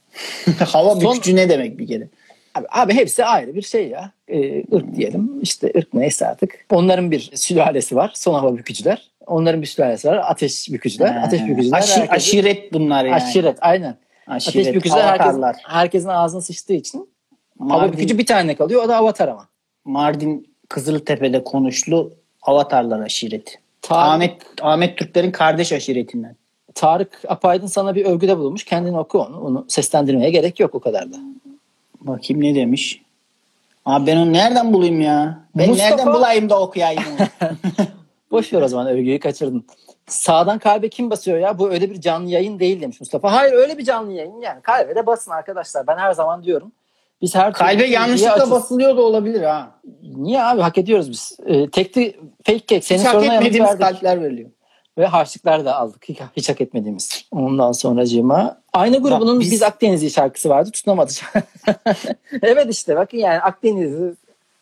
[0.66, 2.08] Hava Son- bükücü ne demek bir kere?
[2.54, 4.10] Abi, abi hepsi ayrı bir şey ya.
[4.28, 5.40] Ee, ırk diyelim.
[5.42, 6.66] İşte ırk neyse artık.
[6.72, 8.12] Onların bir sülalesi var.
[8.14, 9.10] Son hava bükücüler.
[9.26, 10.20] Onların bir sülalesi var.
[10.24, 11.12] Ateş bükücüler.
[11.12, 11.78] Ha, ateş bükücüler.
[11.78, 13.14] aşi- herkes- aşiret bunlar yani.
[13.14, 13.96] Aşiret aynen.
[14.26, 17.10] Aşiret, ateş bükücüler herkes, herkesin ağzına sıçtığı için
[17.58, 18.84] hava Mardin, bükücü bir tane kalıyor.
[18.84, 19.48] O da avatar ama.
[19.84, 22.12] Mardin Kızıltepe'de konuşlu
[22.44, 23.60] avatarlar aşireti.
[23.82, 26.36] Tarık, Ahmet Ahmet Türklerin kardeş aşiretinden.
[26.74, 28.64] Tarık Apaydın sana bir övgüde bulunmuş.
[28.64, 29.40] Kendin oku onu.
[29.40, 31.16] Onu seslendirmeye gerek yok o kadar da.
[32.00, 33.02] Bakayım ne demiş.
[33.86, 35.40] Abi ben onu nereden bulayım ya?
[35.56, 37.02] Ben Mustafa- nereden bulayım da okuyayım?
[38.30, 39.64] Boş ver o zaman övgüyü kaçırdın.
[40.06, 41.58] Sağdan kalbe kim basıyor ya?
[41.58, 43.32] Bu öyle bir canlı yayın değil demiş Mustafa.
[43.32, 44.62] Hayır öyle bir canlı yayın yani.
[44.62, 45.86] Kalbe de basın arkadaşlar.
[45.86, 46.72] Ben her zaman diyorum.
[47.24, 48.50] Biz her Kalbe bilgiye yanlışlıkla açız.
[48.50, 49.70] basılıyor da olabilir ha.
[50.02, 50.60] Niye abi?
[50.60, 51.36] Hak ediyoruz biz.
[51.46, 52.80] Ee, tekli fake cake.
[52.80, 53.86] Senin Hiç hak soruna etmediğimiz verdik.
[53.86, 54.50] kalpler veriliyor.
[54.98, 56.04] Ve harçlıklar da aldık.
[56.08, 57.24] Hiç, hiç hak etmediğimiz.
[57.32, 58.60] Ondan sonracığıma.
[58.72, 60.70] Aynı grubunun biz- biz, Akdenizli şarkısı vardı.
[60.70, 61.12] Tutunamadı.
[62.42, 64.14] evet işte bakın yani Akdeniz'i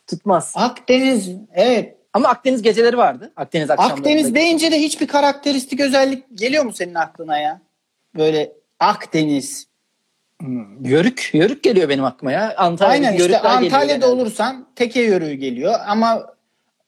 [0.07, 0.53] tutmaz.
[0.57, 1.96] Akdeniz evet.
[2.12, 3.33] Ama Akdeniz geceleri vardı.
[3.37, 3.98] Akdeniz akşamları.
[3.98, 7.61] Akdeniz deyince de hiçbir karakteristik özellik geliyor mu senin aklına ya?
[8.16, 9.66] Böyle Akdeniz.
[10.81, 11.31] Yörük.
[11.33, 12.55] Yörük geliyor benim aklıma ya.
[12.57, 16.33] Antalya'da Aynen işte Antalya'da olursan teke yörüğü geliyor ama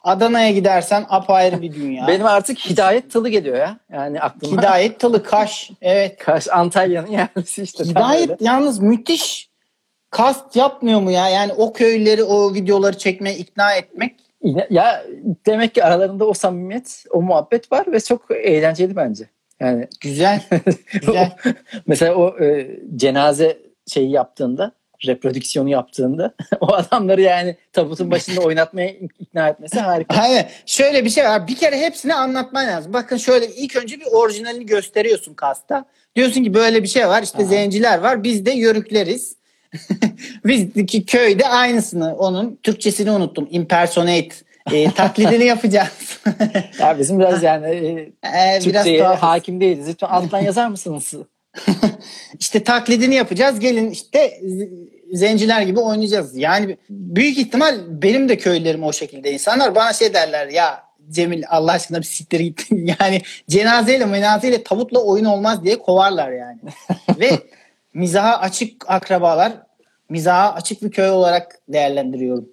[0.05, 2.07] Adana'ya gidersen apayrı bir dünya.
[2.09, 3.79] Benim artık hidayet tılı geliyor ya.
[3.93, 4.59] Yani aklıma.
[4.59, 5.71] Hidayet Tılı Kaş.
[5.83, 6.19] Evet.
[6.25, 7.85] Kaş Antalya'nın yerlisi işte.
[7.85, 9.51] Hidayet yalnız müthiş
[10.11, 11.29] kast yapmıyor mu ya?
[11.29, 14.15] Yani o köyleri o videoları çekmeye ikna etmek.
[14.71, 15.05] Ya
[15.47, 19.29] demek ki aralarında o samimiyet, o muhabbet var ve çok eğlenceli bence.
[19.61, 20.43] Yani Güzel.
[20.93, 21.37] Güzel.
[21.87, 24.73] mesela o e, cenaze şeyi yaptığında,
[25.07, 30.23] reprodüksiyonu yaptığında o adamları yani tabutun başında oynatmaya ikna etmesi harika.
[30.23, 30.49] Aynen.
[30.67, 31.49] Şöyle bir şey var.
[31.49, 32.93] Bir kere hepsini anlatman lazım.
[32.93, 35.85] Bakın şöyle ilk önce bir orijinalini gösteriyorsun kasta.
[36.17, 37.23] Diyorsun ki böyle bir şey var.
[37.23, 37.47] İşte Aha.
[37.47, 38.25] zenciler var.
[38.25, 39.37] Biz de yörükleriz.
[40.45, 43.49] Bizdeki köyde aynısını onun Türkçesini unuttum.
[43.51, 44.35] Impersonate
[44.73, 46.21] e, taklidini yapacağız.
[46.81, 49.23] Ya bizim biraz yani e, Ee, biraz Türkçe'ye tuhafız.
[49.23, 49.89] hakim değiliz.
[49.89, 51.13] Lütfen alttan yazar mısınız?
[52.41, 53.61] İşte taklidini yapacağız.
[53.61, 54.41] Gelin işte
[55.13, 56.37] zenciler gibi oynayacağız.
[56.37, 59.33] Yani büyük ihtimal benim de köylerim o şekilde.
[59.33, 62.67] İnsanlar bana şey derler ya Cemil Allah aşkına bir siktir git.
[63.01, 66.59] yani cenazeyle menazeyle tavutla oyun olmaz diye kovarlar yani.
[67.21, 67.31] Ve
[67.95, 69.53] mizaha açık akrabalar
[70.09, 72.49] mizaha açık bir köy olarak değerlendiriyorum.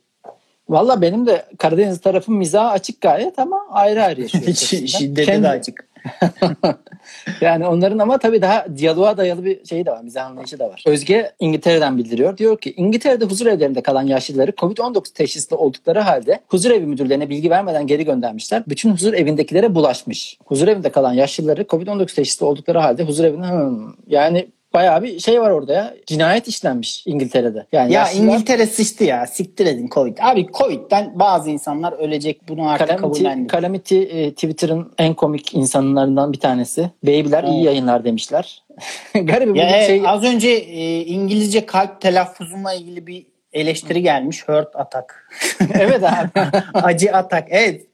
[0.70, 4.54] Valla benim de Karadeniz tarafım mizaha açık gayet ama ayrı ayrı aslında.
[4.88, 5.92] Şiddete Kendi- de açık.
[7.42, 10.02] yani onların ama tabii daha diyaloğa dayalı bir şeyi de var.
[10.04, 10.84] Mizah anlayışı da var.
[10.88, 12.38] Özge İngiltere'den bildiriyor.
[12.38, 17.50] Diyor ki İngiltere'de huzur evlerinde kalan yaşlıları COVID-19 teşhisli oldukları halde huzur evi müdürlerine bilgi
[17.50, 18.64] vermeden geri göndermişler.
[18.68, 20.38] Bütün huzur evindekilere bulaşmış.
[20.46, 25.42] Huzur evinde kalan yaşlıları COVID-19 teşhisli oldukları halde huzur evinde hmm, yani bayağı bir şey
[25.42, 25.94] var orada ya.
[26.08, 27.66] Cinayet işlenmiş İngiltere'de.
[27.72, 29.28] Yani Ya yaşlılar- İngiltere sıçtı ya.
[29.28, 30.18] Siktir edin Covid.
[30.22, 32.48] Abi Covid'den bazı insanlar ölecek.
[32.48, 33.52] Bunu artık Calamity, kabullendik.
[33.52, 36.90] Calamity e, Twitter'ın en komik insanlarından bir tanesi.
[37.04, 37.66] İyi Evet.
[37.66, 38.64] yayınlar demişler.
[39.14, 40.02] Garip Ya bir evet, şey.
[40.08, 44.48] az önce e, İngilizce kalp telaffuzumla ilgili bir eleştiri gelmiş.
[44.48, 45.14] Hurt attack.
[45.80, 46.30] evet abi.
[46.74, 47.48] Acı atak.
[47.50, 47.88] Evet.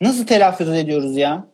[0.00, 1.44] Nasıl telaffuz ediyoruz ya?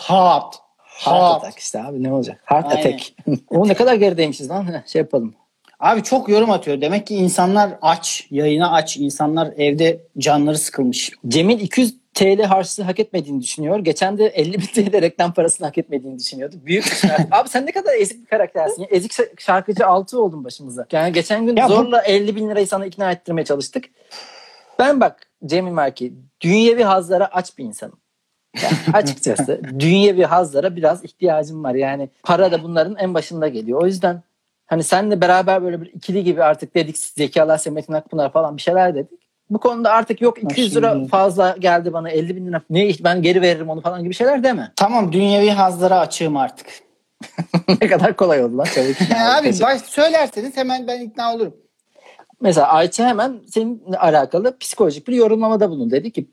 [0.00, 0.54] Heart.
[1.00, 1.36] Heart Heart.
[1.44, 2.40] attack işte abi ne olacak?
[2.44, 2.78] Heart Aynen.
[2.78, 3.12] attack.
[3.50, 4.66] o ne kadar gerideymişiz lan.
[4.86, 5.34] Şey yapalım.
[5.80, 6.80] Abi çok yorum atıyor.
[6.80, 8.96] Demek ki insanlar aç, yayına aç.
[8.96, 11.10] İnsanlar evde canları sıkılmış.
[11.28, 13.78] Cemil 200 TL harçlığı hak etmediğini düşünüyor.
[13.78, 16.56] Geçen de 50 bin TL reklam parasını hak etmediğini düşünüyordu.
[16.64, 17.02] Büyük.
[17.30, 18.82] Abi sen ne kadar ezik bir karaktersin.
[18.82, 18.88] ya.
[18.90, 20.86] Ezik şarkıcı altı oldun başımıza.
[20.92, 23.84] Yani geçen gün Ya bu- zorla 50 bin lirayı sana ikna ettirmeye çalıştık.
[24.78, 27.99] Ben bak Cemil Merki dünyevi hazlara aç bir insanım.
[28.62, 31.74] Yani açıkçası dünyevi hazlara biraz ihtiyacım var.
[31.74, 33.82] Yani para da bunların en başında geliyor.
[33.82, 34.22] O yüzden
[34.66, 38.62] hani senle beraber böyle bir ikili gibi artık dedik Zeki Alasya, Metin Akpınar falan bir
[38.62, 39.20] şeyler dedik.
[39.50, 43.42] Bu konuda artık yok 200 lira fazla geldi bana 50 bin lira ne ben geri
[43.42, 44.72] veririm onu falan gibi şeyler deme.
[44.76, 46.66] Tamam dünyevi hazlara açığım artık.
[47.82, 48.96] ne kadar kolay oldu lan çabuk.
[49.40, 51.56] Abi baş söylerseniz hemen ben ikna olurum.
[52.40, 55.90] Mesela Ayça hemen seninle alakalı psikolojik bir yorumlamada bulundu.
[55.90, 56.30] Dedi ki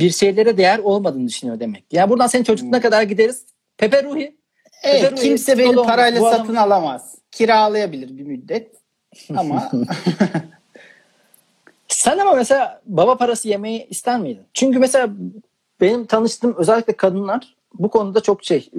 [0.00, 1.84] bir şeylere değer olmadığını düşünüyor demek.
[1.92, 3.44] Yani buradan senin çocukluğuna kadar gideriz.
[3.78, 4.36] Pepe Ruhi.
[4.82, 7.14] Evet Pepe Ruhi, kimse beni psikolog, parayla adam- satın alamaz.
[7.30, 8.72] Kiralayabilir bir müddet.
[9.36, 9.70] Ama
[11.88, 14.42] Sen ama mesela baba parası yemeyi ister miydin?
[14.54, 15.08] Çünkü mesela
[15.80, 18.70] benim tanıştığım özellikle kadınlar bu konuda çok şey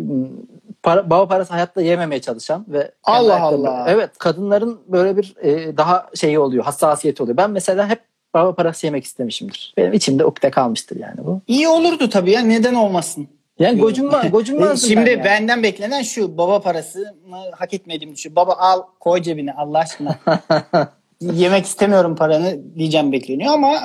[0.83, 3.85] para, baba parası hayatta yememeye çalışan ve Allah Allah.
[3.87, 7.37] Evet kadınların böyle bir e, daha şeyi oluyor hassasiyeti oluyor.
[7.37, 7.99] Ben mesela hep
[8.33, 9.73] baba parası yemek istemişimdir.
[9.77, 11.41] Benim içimde ukde kalmıştır yani bu.
[11.47, 13.27] iyi olurdu tabii ya neden olmasın?
[13.59, 15.23] Yani gocunma, gocunmazdım Şimdi ben yani.
[15.23, 20.19] benden beklenen şu baba parasını hak etmediğim şu baba al koy cebine Allah aşkına.
[21.21, 23.79] Yemek istemiyorum paranı diyeceğim bekleniyor ama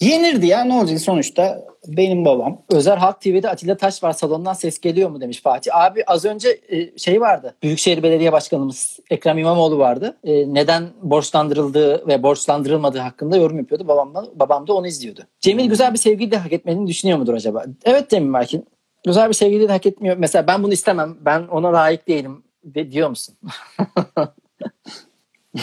[0.00, 2.62] yenirdi ya ne olacak sonuçta benim babam.
[2.70, 5.76] Özel Halk TV'de Atilla Taş var salondan ses geliyor mu demiş Fatih.
[5.76, 7.54] Abi az önce e, şey vardı.
[7.62, 10.16] Büyükşehir Belediye Başkanımız Ekrem İmamoğlu vardı.
[10.24, 13.88] E, neden borçlandırıldığı ve borçlandırılmadığı hakkında yorum yapıyordu.
[13.88, 15.20] Babam da, babam da onu izliyordu.
[15.40, 17.64] Cemil güzel bir sevgiyi de hak etmediğini düşünüyor mudur acaba?
[17.84, 18.66] Evet Cemil Merkin.
[19.06, 20.16] Güzel bir sevgiliyi de hak etmiyor.
[20.16, 21.16] Mesela ben bunu istemem.
[21.20, 23.34] Ben ona layık değilim de, diyor musun?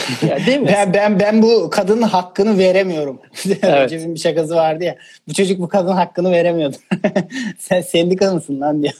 [0.30, 0.68] ya değil mi?
[0.68, 3.22] Ben, ben ben bu kadının hakkını veremiyorum.
[3.46, 3.64] Evet.
[3.64, 4.96] Recep'in bir şakası vardı ya.
[5.28, 6.76] Bu çocuk bu kadının hakkını veremiyordu.
[7.60, 8.94] Sen sendika mısın lan diyor.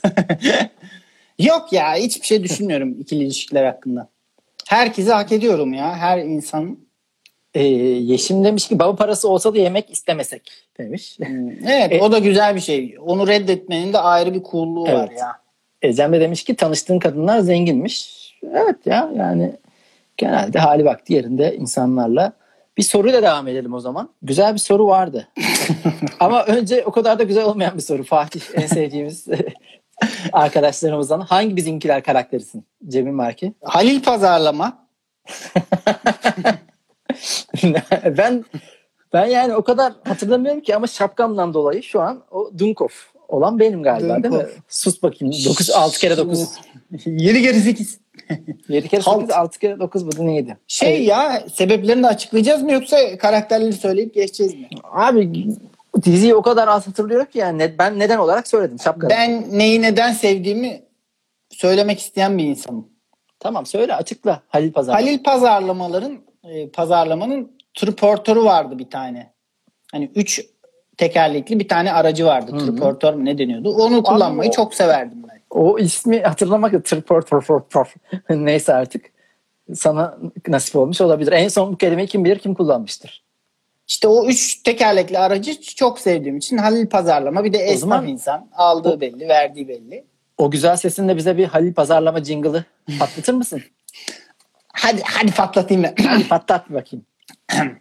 [1.38, 4.08] Yok ya hiçbir şey düşünmüyorum ikili ilişkiler hakkında.
[4.68, 5.96] Herkese hak ediyorum ya.
[5.96, 6.78] Her insan.
[7.54, 11.18] E, Yeşim demiş ki baba parası olsa da yemek istemesek demiş.
[11.66, 12.96] Evet E- o da güzel bir şey.
[13.06, 15.18] Onu reddetmenin de ayrı bir coolluğu var Evet.
[15.20, 15.32] ya.
[15.82, 18.24] Ecem de demiş ki tanıştığın kadınlar zenginmiş.
[18.52, 19.52] Evet ya yani
[20.16, 22.32] genelde hali vakti yerinde insanlarla.
[22.76, 24.08] Bir soruyla devam edelim o zaman.
[24.22, 25.28] Güzel bir soru vardı.
[26.20, 28.04] Ama önce o kadar da güzel olmayan bir soru.
[28.04, 29.26] Fatih en sevdiğimiz
[30.32, 31.20] arkadaşlarımızdan.
[31.20, 33.54] Hangi bizimkiler karakterisin Cemil Marki?
[33.62, 34.86] Halil pazarlama.
[38.18, 38.44] ben
[39.12, 42.88] ben yani o kadar hatırlamıyorum ki ama şapkamdan dolayı şu an o Dunkov
[43.28, 44.40] olan benim galiba değil mi?
[44.40, 44.52] Dunkov.
[44.68, 45.34] Sus bakayım.
[45.44, 46.48] 9 6 kere 9.
[47.06, 48.03] Yeri geri 8.
[48.68, 49.20] 7 kere Halt.
[49.20, 50.56] 8 6 kere 9 bu da neydi?
[50.66, 54.68] Şey ya sebeplerini de açıklayacağız mı yoksa karakterleri söyleyip geçeceğiz mi?
[54.92, 55.46] Abi
[56.02, 59.10] diziyi o kadar az hatırlıyorum ki yani ben neden olarak söyledim şapkadan.
[59.10, 60.82] Ben neyi neden sevdiğimi
[61.50, 62.88] söylemek isteyen bir insanım.
[63.40, 64.94] Tamam söyle açıkla Halil Pazar.
[64.94, 69.32] Halil pazarlamaların e, pazarlamanın triportörü vardı bir tane.
[69.92, 70.46] Hani üç
[70.96, 72.52] tekerlekli bir tane aracı vardı.
[72.52, 72.66] Hı hı.
[72.66, 73.70] Triportör mü ne deniyordu?
[73.74, 75.33] Onu kullanmayı o- çok severdim ben.
[75.54, 77.94] O ismi hatırlamak da tırpor tırpor tırpor.
[78.30, 79.04] Neyse artık
[79.74, 81.32] sana nasip olmuş olabilir.
[81.32, 83.24] En son bu kelimeyi kim bilir kim kullanmıştır.
[83.88, 88.48] İşte o üç tekerlekli aracı çok sevdiğim için Halil pazarlama bir de esnaf zaman- insan.
[88.52, 90.04] Aldığı O- belli, verdiği belli.
[90.38, 92.64] O güzel sesinle bize bir Halil Pazarlama jingle'ı
[92.98, 93.62] patlatır mısın?
[94.72, 95.94] Hadi hadi patlatayım ben.
[96.06, 97.06] Hadi patlat bakayım.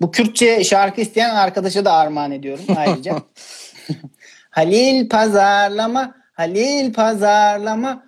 [0.00, 3.16] Bu Kürtçe şarkı isteyen arkadaşa da armağan ediyorum ayrıca.
[4.50, 8.02] Halil pazarlama, Halil pazarlama.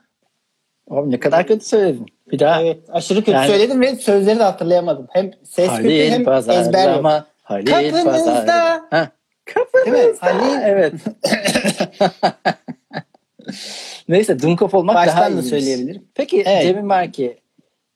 [0.86, 2.06] Oğlum ne kadar kötü söyledin.
[2.32, 2.62] Bir daha.
[2.62, 5.06] Evet, aşırı kötü Yani- söyledim ve sözleri de hatırlayamadım.
[5.12, 6.46] Hem ses kötü Halil hem ezber yok.
[6.46, 7.26] Pazarlama.
[7.42, 8.12] Halil Kapınızda.
[8.14, 8.86] Pazarlama.
[8.90, 9.08] Ha.
[9.86, 10.02] Değil mi?
[10.02, 10.26] Kapınızda.
[10.26, 10.62] Halil.
[10.62, 10.92] Evet.
[14.08, 16.04] Neyse Dunkov olmak daha Baştan da söyleyebilirim.
[16.14, 16.62] Peki Evet.
[16.62, 17.38] Cemil Merki,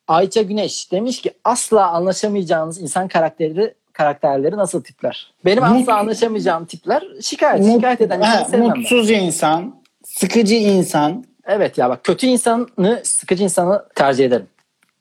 [0.08, 5.32] Ayça Güneş demiş ki asla anlaşamayacağınız insan karakteri karakterleri nasıl tipler?
[5.44, 7.64] Benim Mut- asla anlaşamayacağım tipler şikayet.
[7.66, 8.78] Mut- şikayet eden Ha, insanı sevmem ben.
[8.78, 14.46] mutsuz insan, sıkıcı insan, Evet ya bak kötü insanı sıkıcı insanı tercih ederim.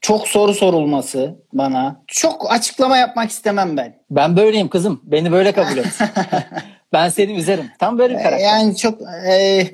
[0.01, 2.01] çok soru sorulması bana.
[2.07, 3.95] Çok açıklama yapmak istemem ben.
[4.11, 5.01] Ben böyleyim kızım.
[5.03, 5.99] Beni böyle kabul et.
[6.93, 7.65] ben seni üzerim.
[7.79, 8.45] Tam böyle bir karakter.
[8.45, 9.67] Yani çok e,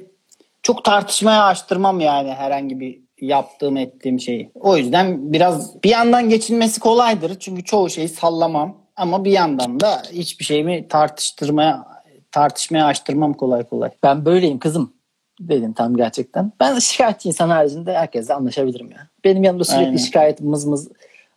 [0.64, 4.52] çok tartışmaya açtırmam yani herhangi bir yaptığım ettiğim şeyi.
[4.56, 7.40] O yüzden biraz bir yandan geçilmesi kolaydır.
[7.40, 8.78] Çünkü çoğu şeyi sallamam.
[8.96, 11.86] Ama bir yandan da hiçbir şeyimi tartıştırmaya
[12.32, 13.90] tartışmaya açtırmam kolay kolay.
[14.04, 14.95] Ben böyleyim kızım
[15.40, 16.52] dedin tam gerçekten.
[16.60, 19.08] Ben şikayetçi insan haricinde herkesle anlaşabilirim ya.
[19.24, 19.98] Benim yanımda sürekli Aynen.
[19.98, 20.88] şikayet mız mız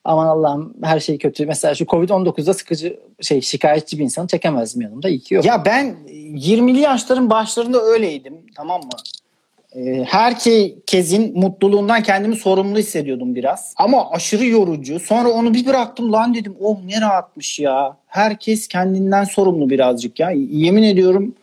[0.04, 1.46] aman Allah'ım her şey kötü.
[1.46, 5.08] Mesela şu Covid-19'da sıkıcı şey şikayetçi bir insanı çekemezdim yanımda.
[5.08, 5.44] İyi ki yok.
[5.44, 8.90] Ya ben 20'li yaşların başlarında öyleydim tamam mı?
[9.76, 13.74] Ee, herkesin mutluluğundan kendimi sorumlu hissediyordum biraz.
[13.76, 15.00] Ama aşırı yorucu.
[15.00, 17.96] Sonra onu bir bıraktım lan dedim oh ne rahatmış ya.
[18.06, 20.30] Herkes kendinden sorumlu birazcık ya.
[20.50, 21.34] Yemin ediyorum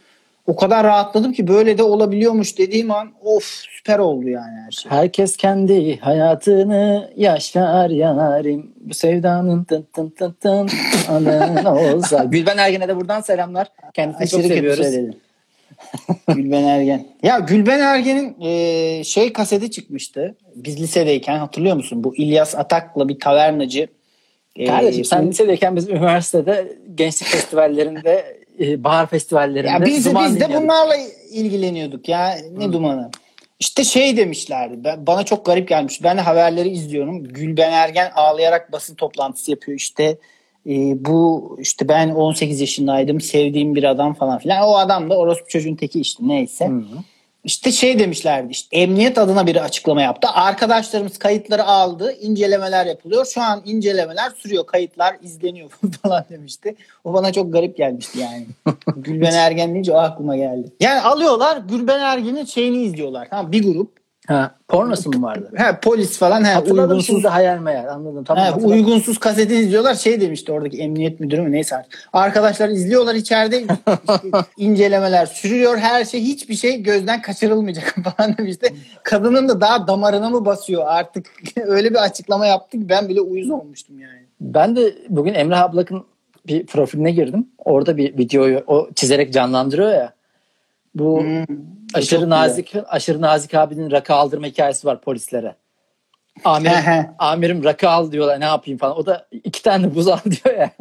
[0.47, 4.91] o kadar rahatladım ki böyle de olabiliyormuş dediğim an of süper oldu yani her şey.
[4.91, 8.71] Herkes kendi hayatını yaşar yarim.
[8.79, 10.69] Bu sevdanın tın tın tın tın
[11.09, 12.23] anın olsa.
[12.23, 13.67] Gülben Ergen'e de buradan selamlar.
[13.93, 14.85] Kendisini Aşırı çok seviyoruz.
[16.27, 17.05] Gülben Ergen.
[17.23, 20.35] Ya Gülben Ergen'in e, şey kaseti çıkmıştı.
[20.55, 22.03] Biz lisedeyken hatırlıyor musun?
[22.03, 23.87] Bu İlyas Atak'la bir tavernacı.
[24.55, 30.25] e, Kardeşim sen bu- lisedeyken biz üniversitede gençlik festivallerinde, e, bahar festivallerinde Ya biz duman
[30.25, 30.63] biz de dinliyorduk.
[30.63, 30.95] bunlarla
[31.31, 32.37] ilgileniyorduk ya.
[32.57, 33.11] Ne dumanı.
[33.59, 34.83] İşte şey demişlerdi.
[34.83, 36.03] Ben, bana çok garip gelmiş.
[36.03, 37.23] Ben de haberleri izliyorum.
[37.23, 40.03] Gülben Ergen ağlayarak basın toplantısı yapıyor işte.
[40.69, 43.21] e, bu işte ben 18 yaşındaydım.
[43.21, 44.63] Sevdiğim bir adam falan filan.
[44.67, 46.67] O adam da orospu çocuğun teki işte neyse.
[46.67, 46.83] Hı hı.
[47.45, 50.27] İşte şey demişlerdi işte emniyet adına bir açıklama yaptı.
[50.33, 52.15] Arkadaşlarımız kayıtları aldı.
[52.21, 53.25] incelemeler yapılıyor.
[53.25, 54.65] Şu an incelemeler sürüyor.
[54.65, 55.69] Kayıtlar izleniyor
[56.03, 56.75] falan demişti.
[57.03, 58.45] O bana çok garip gelmişti yani.
[58.95, 60.67] Gülben Ergen deyince o aklıma geldi.
[60.79, 63.27] Yani alıyorlar Gülben Ergen'in şeyini izliyorlar.
[63.29, 63.94] Tamam bir grup.
[64.27, 65.51] Ha, pornosu mu vardı?
[65.57, 68.23] Ha, polis falan ha, Hatırladım uygunsuz şimdi hayal meyal anladım.
[68.23, 68.71] Tamam, Ha, hatırladım.
[68.77, 69.95] uygunsuz kaseti izliyorlar.
[69.95, 72.09] Şey demişti oradaki emniyet müdürü mü neyse artık.
[72.13, 73.77] Arkadaşlar izliyorlar içeride işte
[74.57, 75.77] incelemeler sürüyor.
[75.77, 78.73] Her şey hiçbir şey gözden kaçırılmayacak falan demişti.
[79.03, 81.25] Kadının da daha damarına mı basıyor artık
[81.65, 84.25] öyle bir açıklama yaptı ki ben bile uyuz olmuştum yani.
[84.41, 86.03] Ben de bugün Emrah Ablak'ın
[86.47, 87.47] bir profiline girdim.
[87.65, 90.13] Orada bir videoyu o çizerek canlandırıyor ya.
[90.95, 91.43] Bu Hmm,
[91.93, 92.29] aşırı çok güzel.
[92.29, 95.55] nazik aşırı nazik abinin rakı aldırma hikayesi var polislere.
[96.43, 98.97] Amirim, amirim rakı al diyorlar ne yapayım falan.
[98.97, 100.71] O da iki tane buz al diyor ya.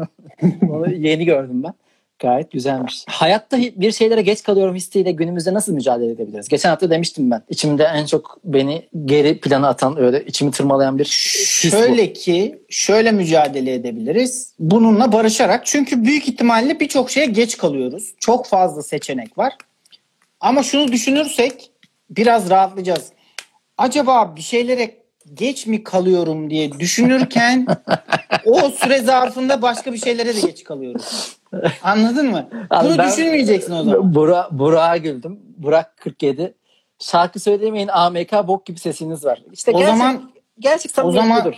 [0.70, 1.74] Onu yeni gördüm ben.
[2.18, 3.05] Gayet güzelmiş.
[3.09, 6.48] Hayatta bir şeylere geç kalıyorum hissiyle günümüzde nasıl mücadele edebiliriz?
[6.48, 7.42] Geçen hafta demiştim ben.
[7.48, 11.77] İçimde en çok beni geri plana atan öyle içimi tırmalayan bir his bu.
[11.77, 14.55] Şöyle ki şöyle mücadele edebiliriz.
[14.59, 18.14] Bununla barışarak çünkü büyük ihtimalle birçok şeye geç kalıyoruz.
[18.18, 19.53] Çok fazla seçenek var.
[20.44, 21.70] Ama şunu düşünürsek
[22.11, 23.12] biraz rahatlayacağız.
[23.78, 24.94] Acaba bir şeylere
[25.35, 27.66] geç mi kalıyorum diye düşünürken
[28.44, 31.37] o süre zarfında başka bir şeylere de geç kalıyoruz.
[31.83, 32.48] Anladın mı?
[32.70, 34.14] Abi Bunu ben- düşünmeyeceksin o zaman.
[34.14, 35.40] Bura, Burak'a güldüm.
[35.57, 36.54] Burak 47.
[36.98, 39.42] Şarkı söylemeyin AMK bok gibi sesiniz var.
[39.52, 41.54] İşte O gerçek, zaman- gerçek o zaman budur.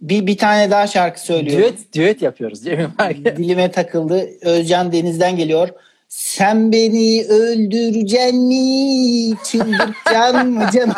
[0.00, 1.62] Bir, bir tane daha şarkı söylüyorum.
[1.62, 2.84] Düet, düet yapıyoruz Cemil.
[3.24, 4.28] Dilime takıldı.
[4.42, 5.68] Özcan Deniz'den geliyor.
[6.12, 9.36] Sen beni öldüreceksin mi?
[9.44, 10.94] Çıldırtacaksın mı canım?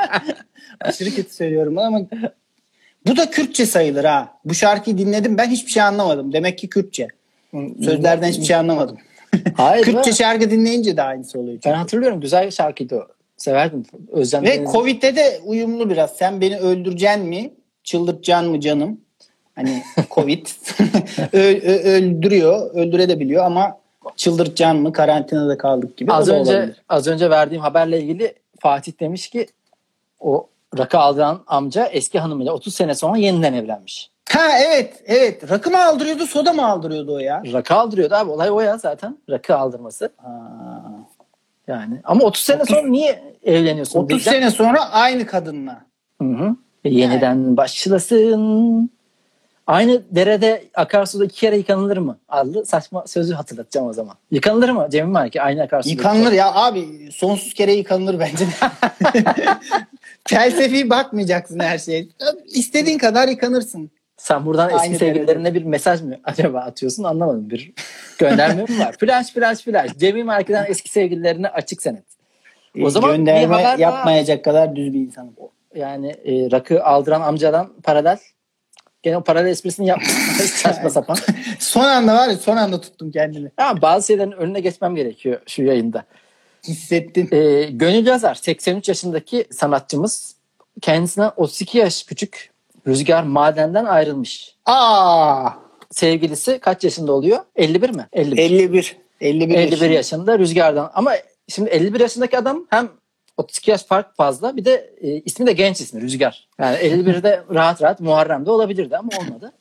[0.80, 2.00] Aşırı kötü söylüyorum ama
[3.06, 4.38] bu da Kürtçe sayılır ha.
[4.44, 6.32] Bu şarkıyı dinledim ben hiçbir şey anlamadım.
[6.32, 7.08] Demek ki Kürtçe.
[7.84, 8.98] Sözlerden hiçbir şey anlamadım.
[9.56, 9.84] Hayır.
[9.84, 11.54] Kürtçe ben, şarkı dinleyince de aynısı oluyor.
[11.54, 11.76] ben çünkü.
[11.76, 12.20] hatırlıyorum.
[12.20, 13.06] Güzel bir şarkıydı o.
[13.36, 13.82] Severdim.
[14.12, 14.64] Özcan Ve.
[14.72, 16.16] Covid'de de uyumlu biraz.
[16.16, 17.50] Sen beni öldüreceksin mi?
[17.84, 19.00] Çıldırtacaksın mı canım?
[19.54, 20.46] Hani Covid
[21.32, 23.85] ö- öldürüyor, öldürebiliyor ama
[24.16, 24.92] çıldırtacaksın mı?
[24.92, 26.12] Karantinada kaldık gibi.
[26.12, 26.82] az önce olabilir.
[26.88, 29.46] az önce verdiğim haberle ilgili Fatih demiş ki
[30.20, 30.46] o
[30.78, 34.10] rakı aldıran amca eski hanımıyla 30 sene sonra yeniden evlenmiş.
[34.30, 35.50] Ha evet, evet.
[35.50, 37.42] Rakı mı aldırıyordu, soda mı aldırıyordu o ya?
[37.52, 38.30] Rakı aldırıyordu abi.
[38.30, 39.18] Olay o ya zaten.
[39.30, 40.10] Rakı aldırması.
[40.24, 40.30] Aa,
[41.68, 42.00] Yani.
[42.04, 43.98] Ama 30 sene 30 sonra niye evleniyorsun?
[44.00, 44.38] 30 diyeceğim.
[44.40, 45.80] sene sonra aynı kadınla.
[46.22, 46.56] Hı hı.
[46.84, 48.90] E, Yeniden başlasın.
[49.66, 52.18] Aynı derede akarsuda iki kere yıkanılır mı?
[52.28, 54.14] Adlı saçma sözü hatırlatacağım o zaman.
[54.30, 55.42] Yıkanılır mı Cemil Marki?
[55.42, 55.92] Aynı akarsuda.
[55.92, 57.12] Yıkanılır ya abi.
[57.12, 58.46] Sonsuz kere yıkanılır bence.
[60.28, 62.06] Felsefi bakmayacaksın her şeye.
[62.44, 63.90] İstediğin kadar yıkanırsın.
[64.16, 67.50] Sen buradan eski Aynı sevgililerine bir mesaj mı acaba atıyorsun anlamadım.
[67.50, 67.72] Bir
[68.18, 68.94] gönderme mi var?
[69.00, 69.96] Flash flash flash.
[69.98, 72.04] Cemil Marki'den eski sevgililerine açık senet.
[72.82, 75.34] O zaman bir Gönderme haber daha- yapmayacak kadar düz bir insanım.
[75.74, 78.18] Yani e, rakı aldıran amcadan paralel.
[79.02, 80.08] Gene o paralel esprisini yapmış.
[80.54, 81.16] Saçma sapan.
[81.58, 83.50] Son anda var ya son anda tuttum kendimi.
[83.56, 86.04] Ama bazı şeylerin önüne geçmem gerekiyor şu yayında.
[86.68, 87.28] Hissettin.
[87.32, 90.36] E, Gönül Yazar 83 yaşındaki sanatçımız
[90.80, 92.50] kendisinden 32 yaş küçük
[92.86, 94.54] Rüzgar Maden'den ayrılmış.
[94.66, 95.50] Aa,
[95.90, 97.38] Sevgilisi kaç yaşında oluyor?
[97.56, 98.06] 51 mi?
[98.12, 98.42] 51.
[98.42, 98.96] 51.
[99.20, 99.92] 51, 51 yaşında.
[99.92, 100.90] yaşında Rüzgar'dan.
[100.94, 101.12] Ama
[101.48, 102.88] şimdi 51 yaşındaki adam hem
[103.36, 106.48] 32 yaş fark fazla bir de e, ismi de genç ismi Rüzgar.
[106.58, 109.52] Yani 51'de rahat rahat Muharrem'de olabilirdi ama olmadı.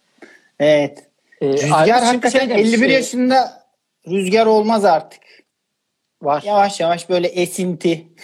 [0.59, 1.03] Evet.
[1.41, 3.63] E, Rüzgar çünkü hakikaten şey demiş, 51 e, yaşında
[4.07, 5.21] rüzgar olmaz artık.
[6.21, 6.43] var.
[6.45, 8.07] Yavaş yavaş böyle esinti.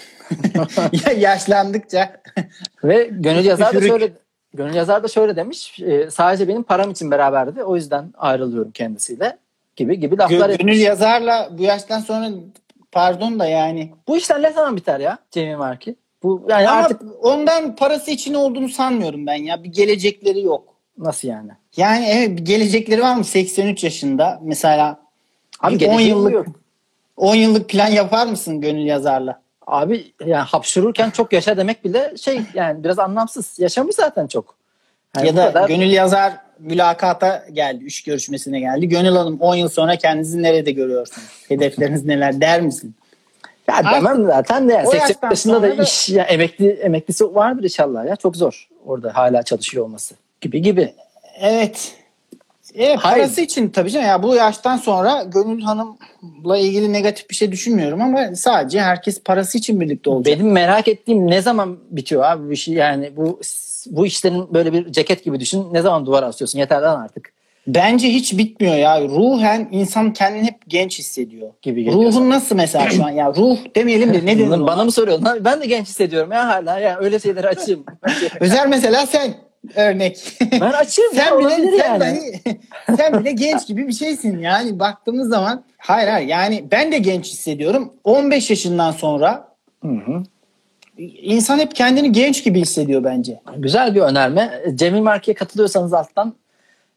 [1.05, 2.21] Ya Yaşlandıkça.
[2.83, 4.11] Ve Gönül Yazar da şöyle
[4.53, 5.79] Gönül yazar da şöyle demiş.
[5.79, 7.63] e, sadece benim param için beraberdi.
[7.63, 9.37] O yüzden ayrılıyorum kendisiyle
[9.75, 10.73] gibi gibi laflar Gö- etmiş.
[10.73, 12.29] Gönül yazarla bu yaştan sonra
[12.91, 13.91] pardon da yani.
[14.07, 15.95] Bu işler ne zaman biter ya Cemil Marki?
[16.23, 19.63] Bu yani Ama artık ondan parası için olduğunu sanmıyorum ben ya.
[19.63, 20.63] Bir gelecekleri yok.
[20.97, 21.51] nasıl yani?
[21.77, 24.99] Yani evet bir gelecekleri var mı 83 yaşında mesela
[25.59, 26.45] Abi bir 10 geleceği yıllık yok.
[27.17, 29.41] 10 yıllık plan yapar mısın gönül yazarla?
[29.67, 33.59] Abi yani hapşururken çok yaşa demek bile şey yani biraz anlamsız.
[33.59, 34.55] Yaşamış zaten çok.
[35.17, 38.89] Yani ya da kadar- gönül yazar mülakata geldi, iş görüşmesine geldi.
[38.89, 41.27] Gönül Hanım 10 yıl sonra kendinizi nerede görüyorsunuz?
[41.47, 42.95] Hedefleriniz neler der misin?
[43.67, 47.35] Ya demem zaten de yani O 80 yaştan yaşında da da- iş ya emekli emeklisi
[47.35, 50.93] vardır inşallah ya çok zor orada hala çalışıyor olması gibi gibi.
[51.39, 51.95] Evet.
[52.75, 53.17] E, Hayır.
[53.17, 54.07] parası için tabii canım.
[54.07, 59.57] Ya bu yaştan sonra Gönül Hanım'la ilgili negatif bir şey düşünmüyorum ama sadece herkes parası
[59.57, 60.35] için birlikte olacak.
[60.39, 63.39] Benim merak ettiğim ne zaman bitiyor abi bu işi yani bu
[63.85, 65.67] bu işlerin böyle bir ceket gibi düşün.
[65.73, 66.59] Ne zaman duvara asıyorsun?
[66.59, 67.33] Yeter lan artık
[67.67, 69.01] Bence hiç bitmiyor ya.
[69.01, 71.49] Ruhen insan kendini hep genç hissediyor.
[71.61, 72.03] gibi geliyor.
[72.03, 73.09] Ruhun nasıl mesela şu an?
[73.09, 74.67] Ya ruh demeyelim de ne denir ona?
[74.67, 75.27] bana mı soruyorsun?
[75.39, 77.85] Ben de genç hissediyorum ya hala ya öyle şeyleri açayım.
[78.39, 79.33] Özel mesela sen
[79.75, 80.37] örnek.
[80.51, 82.03] ben açayım ya sen bile olabilir sen, yani.
[82.03, 82.57] dahi-
[82.97, 85.63] sen bile genç gibi bir şeysin yani baktığımız zaman.
[85.77, 87.93] Hayır hayır yani ben de genç hissediyorum.
[88.03, 89.47] 15 yaşından sonra
[89.81, 90.23] Hı hı.
[91.21, 93.41] insan hep kendini genç gibi hissediyor bence.
[93.57, 94.61] Güzel bir önerme.
[94.75, 96.33] Cemil Marki'ye katılıyorsanız alttan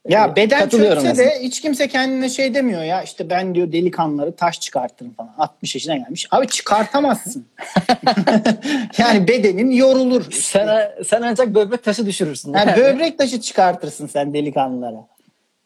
[0.08, 4.32] Ya e, beden çökse de hiç kimse kendine şey demiyor ya işte ben diyor delikanlıları
[4.36, 5.34] taş çıkartırım falan.
[5.38, 6.26] 60 yaşına gelmiş.
[6.30, 7.46] Abi çıkartamazsın.
[8.98, 10.32] yani bedenin yorulur.
[10.32, 12.52] Sen, sen ancak böbrek taşı düşürürsün.
[12.52, 12.80] Yani Yani.
[12.80, 15.06] böbrek taşı çıkartırsın sen delikanlılara.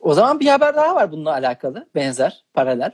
[0.01, 1.87] O zaman bir haber daha var bununla alakalı.
[1.95, 2.91] Benzer, paralel.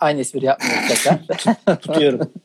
[0.00, 1.76] Aynı espri yapmıyoruz tekrar.
[1.80, 2.32] Tutuyorum.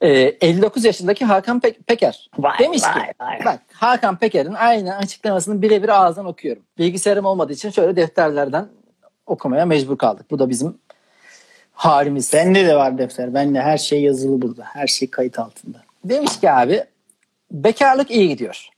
[0.00, 3.44] Ee, 59 yaşındaki Hakan Pe- Peker Vay, demiş vay, ki vay.
[3.44, 6.62] bak Hakan Peker'in aynı açıklamasını birebir ağızdan okuyorum.
[6.78, 8.68] Bilgisayarım olmadığı için şöyle defterlerden
[9.26, 10.30] okumaya mecbur kaldık.
[10.30, 10.78] Bu da bizim
[11.72, 12.32] halimiz.
[12.32, 13.34] Bende de var defter.
[13.34, 14.64] Bende her şey yazılı burada.
[14.64, 15.82] Her şey kayıt altında.
[16.04, 16.84] Demiş ki abi
[17.50, 18.68] bekarlık iyi gidiyor.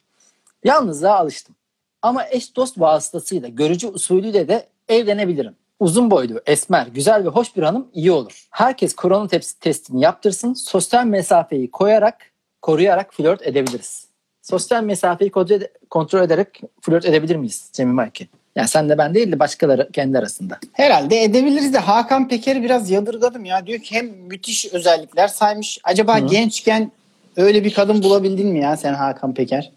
[0.64, 1.54] Yalnızlığa alıştım.
[2.02, 5.56] Ama eş dost vasıtasıyla görücü usulüyle de evlenebilirim.
[5.80, 8.46] Uzun boylu, esmer, güzel ve hoş bir hanım iyi olur.
[8.50, 10.52] Herkes korona tepsi testini yaptırsın.
[10.54, 12.16] Sosyal mesafeyi koyarak,
[12.62, 14.06] koruyarak flört edebiliriz.
[14.42, 18.28] Sosyal mesafeyi kontrol, ede- kontrol ederek flört edebilir miyiz Cemil Marki?
[18.56, 20.58] Yani sen de ben değil de başkaları kendi arasında.
[20.72, 23.66] Herhalde edebiliriz de Hakan Peker'i biraz yadırgadım ya.
[23.66, 25.78] Diyor ki hem müthiş özellikler saymış.
[25.84, 26.26] Acaba Hı.
[26.26, 26.92] gençken
[27.36, 29.72] öyle bir kadın bulabildin mi ya sen Hakan Peker?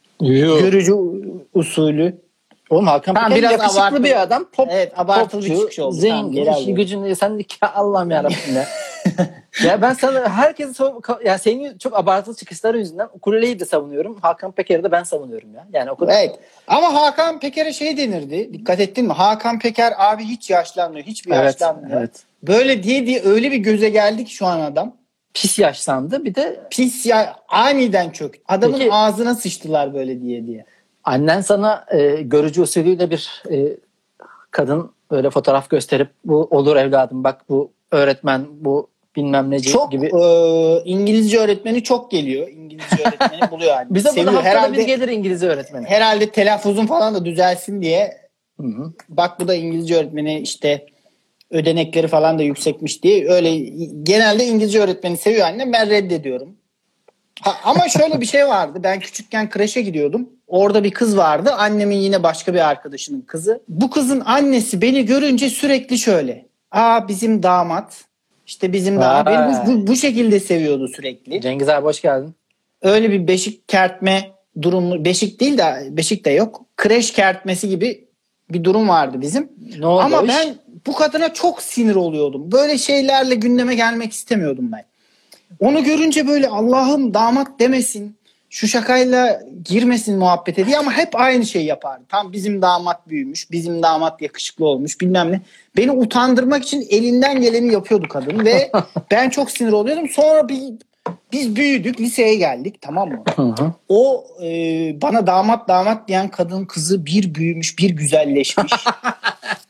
[0.62, 1.22] Görücü u-
[1.54, 2.18] usulü.
[2.70, 4.04] Oğlum Hakan Tamam, Peker biraz yakışıklı abartılı.
[4.04, 4.46] bir adam.
[4.52, 5.96] Pop, Evet, abartılı bir popçu, çıkış oldu.
[5.96, 8.66] Zengin, Tamam, işi gücünü sen Allah'ım yarabbim ya.
[9.66, 14.18] ya ben sana herkesi sav- ya senin çok abartılı çıkışları yüzünden ukuleleyi de savunuyorum.
[14.22, 15.68] Hakan Peker'i de ben savunuyorum ya.
[15.74, 16.14] Yani o kadar.
[16.14, 16.40] Evet.
[16.68, 18.54] Ama Hakan Peker'e şey denirdi.
[18.54, 19.14] Dikkat ettin mi?
[19.14, 21.06] Hakan Peker abi hiç yaşlanmıyor.
[21.06, 22.00] Hiçbir Evet, yaşlanmıyor.
[22.02, 22.24] evet.
[22.44, 24.96] Böyle diye diye öyle bir göze geldi ki şu an adam.
[25.34, 26.26] Pis yaşlandı.
[26.26, 28.42] Bir de Pis ya aniden çöktü.
[28.48, 30.66] Adamın Peki- ağzına sıçtılar böyle diye diye.
[31.08, 33.78] Annen sana e, görücü usulüyle bir e,
[34.52, 40.06] kadın böyle fotoğraf gösterip bu olur evladım bak bu öğretmen bu bilmem neci Çok gibi.
[40.06, 42.48] e, İngilizce öğretmeni çok geliyor.
[42.48, 43.88] İngilizce öğretmeni buluyor yani.
[43.90, 44.34] Bize burada Seviyor.
[44.34, 45.86] haftada herhalde, bir gelir İngilizce öğretmeni.
[45.86, 48.18] herhalde telaffuzun falan da düzelsin diye
[48.62, 48.94] Hı hı.
[49.10, 50.86] bak bu da İngilizce öğretmeni işte
[51.52, 53.58] ödenekleri falan da yüksekmiş diye öyle
[54.04, 56.56] genelde İngilizce öğretmeni seviyor annem ben reddediyorum.
[57.42, 58.80] Ha, ama şöyle bir şey vardı.
[58.84, 60.30] Ben küçükken kreşe gidiyordum.
[60.48, 61.52] Orada bir kız vardı.
[61.52, 63.62] Annemin yine başka bir arkadaşının kızı.
[63.68, 66.46] Bu kızın annesi beni görünce sürekli şöyle.
[66.72, 68.06] Aa bizim damat.
[68.48, 69.26] İşte bizim damat.
[69.28, 71.42] Beni bu, bu, bu şekilde seviyordu sürekli.
[71.42, 72.36] Cengiz abi hoş geldin.
[72.82, 74.32] Öyle bir beşik kertme
[74.62, 75.06] durumu.
[75.06, 76.66] Beşik değil de beşik de yok.
[76.78, 78.08] Kreş kertmesi gibi
[78.50, 79.50] bir durum vardı bizim.
[79.80, 80.30] Ne oldu Ama iş?
[80.30, 80.56] ben
[80.88, 82.52] bu kadına çok sinir oluyordum.
[82.52, 84.86] Böyle şeylerle gündeme gelmek istemiyordum ben.
[85.60, 88.17] Onu görünce böyle Allah'ım damat demesin.
[88.58, 92.04] Şu şakayla girmesin muhabbete diye ama hep aynı şey yapardı.
[92.10, 95.42] Tam bizim damat büyümüş, bizim damat yakışıklı olmuş bilmem ne.
[95.78, 98.72] Beni utandırmak için elinden geleni yapıyordu kadın ve
[99.12, 100.10] ben çok sinir oluyordum.
[100.10, 100.62] Sonra bir,
[101.32, 103.24] biz büyüdük, liseye geldik tamam mı?
[103.36, 103.74] Hı hı.
[103.90, 104.50] O e,
[105.02, 108.74] bana damat damat diyen kadın kızı bir büyümüş, bir güzelleşmiş.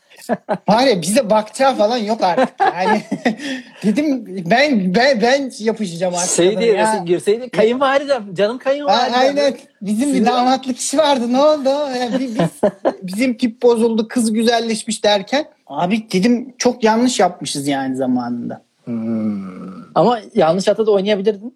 [0.68, 2.60] Ya bize bakacağı falan yok artık.
[2.60, 3.02] Yani
[3.84, 6.30] dedim ben ben ben yapışacağım artık.
[6.36, 6.92] Şey diye ya.
[6.92, 9.18] resim girseydi kayınvalidem canım kayınvalidem.
[9.20, 9.54] Aynen.
[9.82, 11.32] Bizim bir Sinir- damatlık işi vardı.
[11.32, 11.68] Ne oldu?
[11.68, 12.70] Yani bi- biz,
[13.02, 14.08] bizim tip bozuldu.
[14.08, 15.44] Kız güzelleşmiş derken.
[15.66, 18.62] Abi dedim çok yanlış yapmışız yani zamanında.
[18.84, 19.94] Hmm.
[19.94, 21.54] Ama yanlış hatta da oynayabilirdin.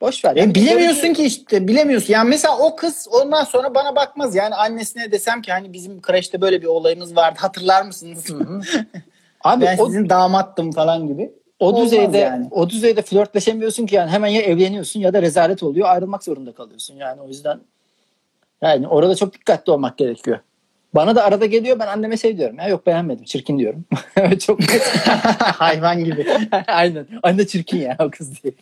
[0.00, 0.36] Boş ver.
[0.36, 2.12] Yani bilemiyorsun ki işte bilemiyorsun.
[2.12, 4.34] Yani mesela o kız ondan sonra bana bakmaz.
[4.34, 8.26] Yani annesine desem ki hani bizim kreşte böyle bir olayımız vardı hatırlar mısınız?
[9.44, 11.32] Abi ben o, sizin damattım falan gibi.
[11.58, 12.48] o olmaz düzeyde yani.
[12.50, 16.96] o düzeyde flörtleşemiyorsun ki yani hemen ya evleniyorsun ya da rezalet oluyor ayrılmak zorunda kalıyorsun.
[16.96, 17.60] Yani o yüzden
[18.62, 20.38] yani orada çok dikkatli olmak gerekiyor.
[20.94, 22.56] Bana da arada geliyor ben anneme şey diyorum.
[22.58, 23.84] Ya yok beğenmedim çirkin diyorum.
[24.46, 24.60] çok
[25.40, 26.26] Hayvan gibi.
[26.66, 27.06] Aynen.
[27.22, 28.52] Anne çirkin ya o kız diye.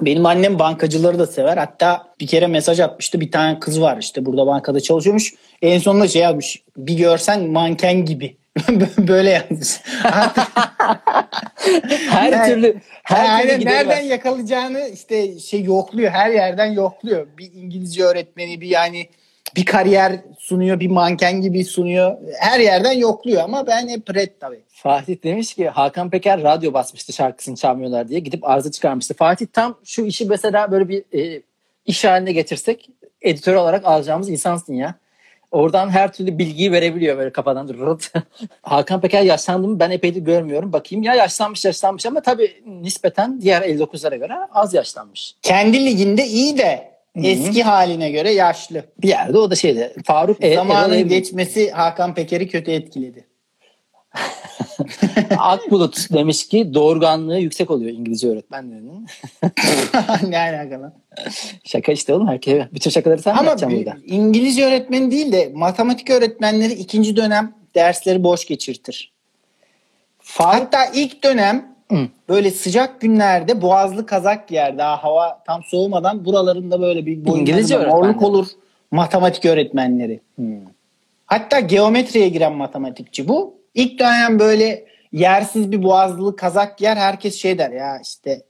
[0.00, 1.56] Benim annem bankacıları da sever.
[1.56, 3.20] Hatta bir kere mesaj atmıştı.
[3.20, 5.34] Bir tane kız var işte burada bankada çalışıyormuş.
[5.62, 6.62] En sonunda şey yazmış.
[6.76, 8.36] Bir görsen manken gibi.
[8.98, 9.80] Böyle yazmış.
[12.10, 16.10] Her Yani- türlü her türlü Aynen, gideri nereden yakalayacağını işte şey yokluyor.
[16.10, 17.26] Her yerden yokluyor.
[17.38, 19.08] Bir İngilizce öğretmeni bir yani
[19.56, 20.80] bir kariyer sunuyor.
[20.80, 22.16] Bir manken gibi sunuyor.
[22.40, 24.60] Her yerden yokluyor ama ben hep red tabii.
[24.68, 29.14] Fatih demiş ki Hakan Peker radyo basmıştı şarkısını çalmıyorlar diye gidip arıza çıkarmıştı.
[29.14, 31.42] Fatih tam şu işi mesela böyle bir e,
[31.86, 32.90] iş haline getirsek
[33.22, 34.94] editör olarak alacağımız insansın ya.
[35.50, 37.76] Oradan her türlü bilgiyi verebiliyor böyle kafadan.
[38.62, 40.72] Hakan Peker yaşlandı mı ben epeydir görmüyorum.
[40.72, 45.34] Bakayım ya yaşlanmış yaşlanmış ama tabii nispeten diğer 59'lara göre az yaşlanmış.
[45.42, 48.84] Kendi liginde iyi de Eski haline göre yaşlı.
[49.02, 53.26] Bir yerde o da şeyde Faruk e, Zamanın Evgin- geçmesi Hakan Peker'i kötü etkiledi.
[55.38, 59.06] Akbulut demiş ki doğurganlığı yüksek oluyor İngilizce öğretmenlerinin.
[60.28, 60.92] ne alakalı?
[61.64, 62.68] Şaka işte oğlum herkese.
[62.72, 63.96] Bütün şakaları sen Ama yapacaksın burada?
[64.06, 69.12] İngilizce öğretmeni değil de matematik öğretmenleri ikinci dönem dersleri boş geçirtir.
[70.34, 72.08] Hatta ilk dönem Hı.
[72.28, 74.78] böyle sıcak günlerde boğazlı kazak giyer.
[74.78, 78.46] Daha hava tam soğumadan buralarında böyle bir İngilizce morluk olur
[78.90, 80.20] matematik öğretmenleri.
[81.26, 83.54] Hatta geometriye giren matematikçi bu.
[83.74, 86.96] İlk dönem böyle yersiz bir boğazlı kazak giyer.
[86.96, 88.42] Herkes şey der ya işte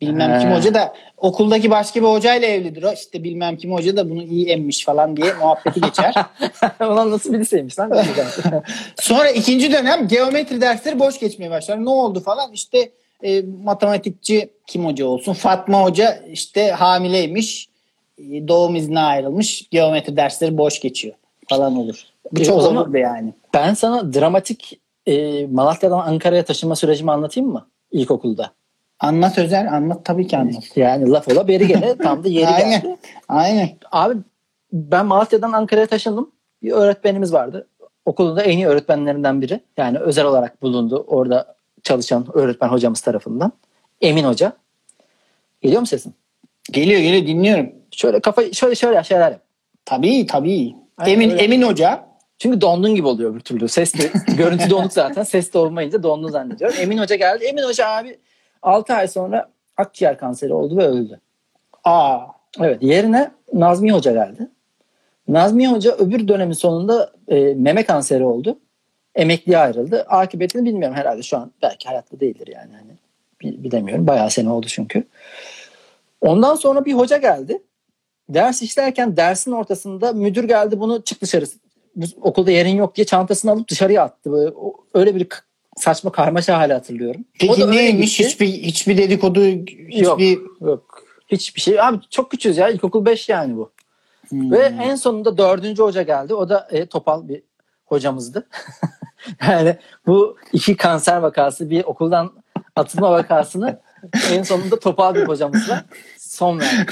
[0.00, 0.38] bilmem He.
[0.40, 2.92] kim hoca da okuldaki başka bir hocayla evlidir o.
[2.92, 6.14] İşte bilmem kim hoca da bunu iyi emmiş falan diye muhabbeti geçer.
[6.80, 7.92] Ulan nasıl bir liseymiş lan?
[9.00, 11.84] Sonra ikinci dönem geometri dersleri boş geçmeye başlar.
[11.84, 12.90] Ne oldu falan işte
[13.22, 17.68] e, matematikçi kim hoca olsun Fatma hoca işte hamileymiş
[18.18, 21.14] e, doğum izni ayrılmış geometri dersleri boş geçiyor
[21.48, 22.04] falan olur.
[22.32, 23.32] Bu E, çok olurdu yani.
[23.54, 27.66] ben sana dramatik e, Malatya'dan Ankara'ya taşınma sürecimi anlatayım mı?
[27.92, 28.50] İlkokulda.
[29.00, 30.64] Anlat Özer anlat tabii ki anlat.
[30.76, 32.80] Yani laf ola beri gele tam da yeri Aynen.
[32.80, 32.96] geldi.
[33.28, 33.70] Aynen.
[33.92, 34.14] Abi
[34.72, 36.30] ben Malatya'dan Ankara'ya taşındım.
[36.62, 37.68] Bir öğretmenimiz vardı.
[38.04, 39.60] Okulunda en iyi öğretmenlerinden biri.
[39.76, 43.52] Yani özel olarak bulundu orada çalışan öğretmen hocamız tarafından.
[44.00, 44.52] Emin Hoca.
[45.60, 46.14] Geliyor mu sesin?
[46.72, 47.72] Geliyor geliyor dinliyorum.
[47.90, 49.40] Şöyle kafayı şöyle şöyle şeyler yap.
[49.84, 50.74] Tabii tabii.
[50.98, 51.42] Aynen Emin öyle.
[51.42, 52.04] Emin Hoca.
[52.38, 53.68] Çünkü dondun gibi oluyor bir türlü.
[53.68, 55.22] Ses de, görüntü donuk zaten.
[55.22, 56.76] Ses de olmayınca dondun zannediyorum.
[56.80, 57.44] Emin Hoca geldi.
[57.44, 58.18] Emin Hoca abi
[58.62, 61.20] 6 ay sonra akciğer kanseri oldu ve öldü.
[61.84, 62.18] Aa.
[62.60, 64.48] Evet yerine Nazmi Hoca geldi.
[65.28, 68.58] Nazmi Hoca öbür dönemin sonunda e, meme kanseri oldu.
[69.14, 70.02] Emekliye ayrıldı.
[70.08, 71.52] Akıbetini bilmiyorum herhalde şu an.
[71.62, 72.72] Belki hayatta değildir yani.
[72.72, 72.92] Hani,
[73.42, 74.06] bi- bilemiyorum.
[74.06, 75.04] Bayağı sene oldu çünkü.
[76.20, 77.62] Ondan sonra bir hoca geldi.
[78.28, 81.44] Ders işlerken dersin ortasında müdür geldi bunu çık dışarı.
[82.22, 84.32] Okulda yerin yok diye çantasını alıp dışarıya attı.
[84.32, 84.54] Böyle,
[84.94, 85.28] öyle bir
[85.76, 87.24] saçma karmaşa hali hatırlıyorum.
[87.40, 88.16] Peki neymiş?
[88.16, 88.28] gitti.
[88.28, 89.68] Hiçbir, hiçbir dedikodu, Yok.
[89.88, 90.38] hiçbir...
[90.60, 91.04] Yok.
[91.28, 91.80] Hiçbir şey.
[91.80, 92.68] Abi çok küçüğüz ya.
[92.68, 93.70] İlkokul 5 yani bu.
[94.28, 94.52] Hmm.
[94.52, 96.34] Ve en sonunda dördüncü hoca geldi.
[96.34, 97.42] O da e, topal bir
[97.86, 98.48] hocamızdı.
[99.48, 102.32] yani bu iki kanser vakası bir okuldan
[102.76, 103.80] atılma vakasını
[104.32, 105.84] en sonunda topal bir hocamızla
[106.18, 106.86] son verdi.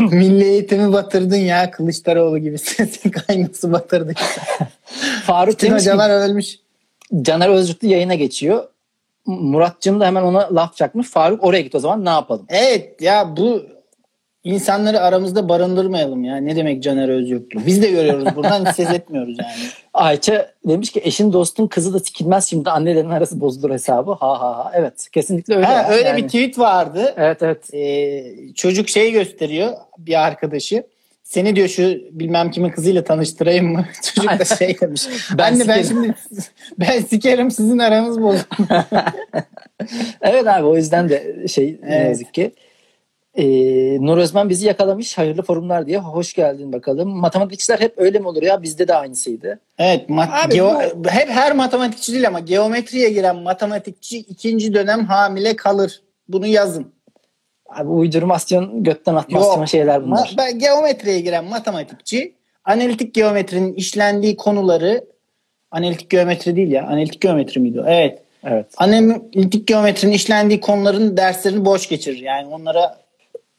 [0.14, 4.14] Milli eğitimi batırdın ya Kılıçdaroğlu gibi sesin kaynası batırdın.
[5.24, 6.58] Faruk Bütün demiş ki hocalar ölmüş.
[7.22, 8.64] Caner Özcüklü yayına geçiyor.
[9.26, 11.10] Muratcığım da hemen ona laf çakmış.
[11.10, 12.46] Faruk oraya git o zaman ne yapalım?
[12.48, 13.62] Evet ya bu
[14.44, 16.36] insanları aramızda barındırmayalım ya.
[16.36, 17.60] Ne demek Caner Özyoklu?
[17.66, 19.50] Biz de görüyoruz buradan ses etmiyoruz yani.
[19.94, 24.12] Ayça demiş ki eşin dostun kızı da sikilmez şimdi annelerin arası bozulur hesabı.
[24.12, 24.72] Ha ha ha.
[24.74, 25.66] Evet kesinlikle öyle.
[25.66, 25.88] Ha, ya.
[25.88, 27.14] öyle Yani- bir tweet vardı.
[27.16, 27.74] Evet evet.
[27.74, 30.84] Ee, çocuk şey gösteriyor bir arkadaşı.
[31.30, 33.86] Seni diyor şu bilmem kimin kızıyla tanıştırayım mı?
[34.14, 35.02] Çocuk da şey demiş.
[35.38, 36.14] Ben Anne ben sikerim." şimdi
[36.78, 38.44] ben sikerim sizin aranız bozulur.
[40.20, 42.08] Evet abi o yüzden de şey ne Evet.
[42.08, 42.52] yazık ki.
[43.34, 43.44] Ee,
[44.06, 47.08] Nur Özmen bizi yakalamış hayırlı forumlar diye hoş geldin bakalım.
[47.08, 49.58] Matematikçiler hep öyle mi olur ya bizde de aynısıydı.
[49.78, 55.56] Evet, mat- Abi geo- hep her matematikçi değil ama geometriye giren matematikçi ikinci dönem hamile
[55.56, 56.00] kalır.
[56.28, 56.86] Bunu yazın.
[57.70, 60.34] Abi uydurmasyon götten atmasyon şeyler bunlar.
[60.38, 65.04] Ben geometriye giren matematikçi analitik geometrinin işlendiği konuları
[65.70, 66.86] analitik geometri değil ya.
[66.86, 67.82] Analitik geometri miydi?
[67.86, 68.22] Evet.
[68.44, 68.66] Evet.
[68.76, 72.18] Analitik geometrinin işlendiği konuların derslerini boş geçirir.
[72.18, 73.00] Yani onlara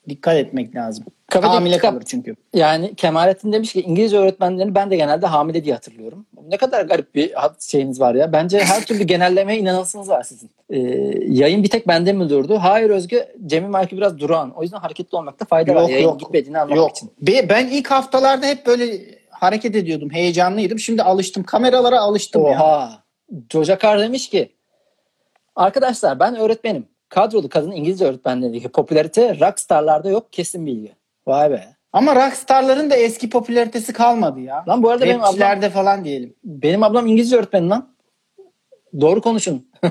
[0.10, 1.06] Dikkat etmek lazım.
[1.28, 2.36] Kafede Hamile kitap- kalır çünkü.
[2.54, 6.26] Yani Kemalettin demiş ki İngilizce öğretmenlerini ben de genelde hamile diye hatırlıyorum.
[6.48, 8.34] Ne kadar garip bir şeyiniz var ya.
[8.34, 10.50] Bence her türlü genellemeye inanasınız var sizin.
[10.70, 10.80] Ee,
[11.28, 12.58] yayın bir tek bende mi durdu?
[12.62, 14.52] Hayır Özge, Cem'in belki biraz durağan.
[14.56, 15.82] O yüzden hareketli olmakta fayda var.
[15.82, 16.20] Yok, Yayın yok.
[16.20, 16.92] gitmediğini anlamak Yok.
[16.92, 17.12] için.
[17.22, 18.98] Be- Ben ilk haftalarda hep böyle
[19.30, 20.10] hareket ediyordum.
[20.12, 20.80] Heyecanlıydım.
[20.80, 21.44] Şimdi alıştım.
[21.44, 22.52] Kameralara alıştım ya.
[22.52, 23.04] Oha.
[23.52, 24.52] Jojakar demiş ki
[25.56, 26.86] Arkadaşlar ben öğretmenim.
[27.12, 30.96] Kadrolu kadın İngilizce öğretmenlerindeki popülarite rockstarlarda yok kesin bilgi.
[31.28, 31.76] Vay be.
[31.94, 34.64] Ama rockstarların da eski popülaritesi kalmadı ya.
[34.68, 36.36] Lan bu arada benim ablam, falan diyelim.
[36.44, 37.96] benim ablam İngilizce öğretmeni lan.
[39.02, 39.68] Doğru konuşun.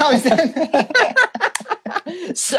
[0.00, 0.54] Abi sen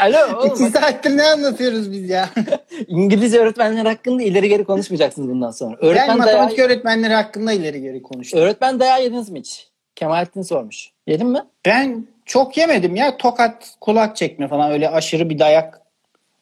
[0.00, 0.46] Alo oğlum.
[0.54, 2.28] iki saattir ne anlatıyoruz biz ya?
[2.88, 5.76] İngilizce öğretmenler hakkında ileri geri konuşmayacaksınız bundan sonra.
[5.82, 8.40] ben Öğretmen matematik dayağı, öğretmenleri hakkında ileri geri konuştum.
[8.40, 9.68] öğretmen dayağı yediniz mi hiç?
[9.96, 10.90] Kemalettin sormuş.
[11.06, 11.38] Yedin mi?
[11.66, 13.16] Ben çok yemedim ya.
[13.16, 15.80] Tokat, kulak çekme falan öyle aşırı bir dayak.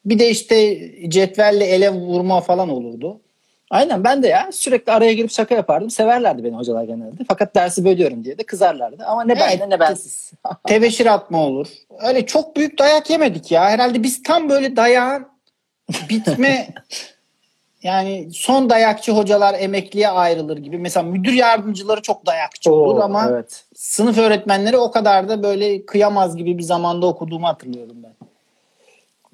[0.05, 0.79] Bir de işte
[1.09, 3.19] cetvelle ele vurma falan olurdu.
[3.69, 5.89] Aynen ben de ya sürekli araya girip şaka yapardım.
[5.89, 7.23] Severlerdi beni hocalar genelde.
[7.27, 9.03] Fakat dersi bölüyorum diye de kızarlardı.
[9.05, 9.43] Ama ne Evet.
[9.51, 10.31] benden ne bensiz.
[10.67, 11.67] Tebeşir atma olur.
[11.99, 13.69] Öyle çok büyük dayak yemedik ya.
[13.69, 15.27] Herhalde biz tam böyle dayağın
[16.09, 16.67] bitme
[17.83, 20.77] yani son dayakçı hocalar emekliye ayrılır gibi.
[20.77, 23.63] Mesela müdür yardımcıları çok dayakçı olur Oo, ama evet.
[23.75, 28.13] sınıf öğretmenleri o kadar da böyle kıyamaz gibi bir zamanda okuduğumu hatırlıyorum ben.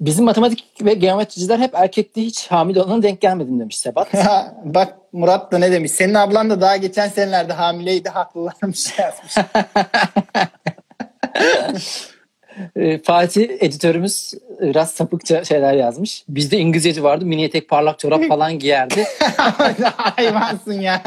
[0.00, 4.08] Bizim matematik ve geometriciler hep erkekti hiç hamile olana denk gelmedim demiş Sebat.
[4.64, 5.92] Bak Murat da ne demiş?
[5.92, 9.34] Senin ablan da daha geçen senelerde hamileydi haklılarmış yazmış.
[12.76, 16.24] Ee, Fatih editörümüz biraz sapıkça şeyler yazmış.
[16.28, 19.04] Bizde İngilizceci vardı mini etek parlak çorap falan giyerdi.
[19.96, 21.02] Hayvansın ya.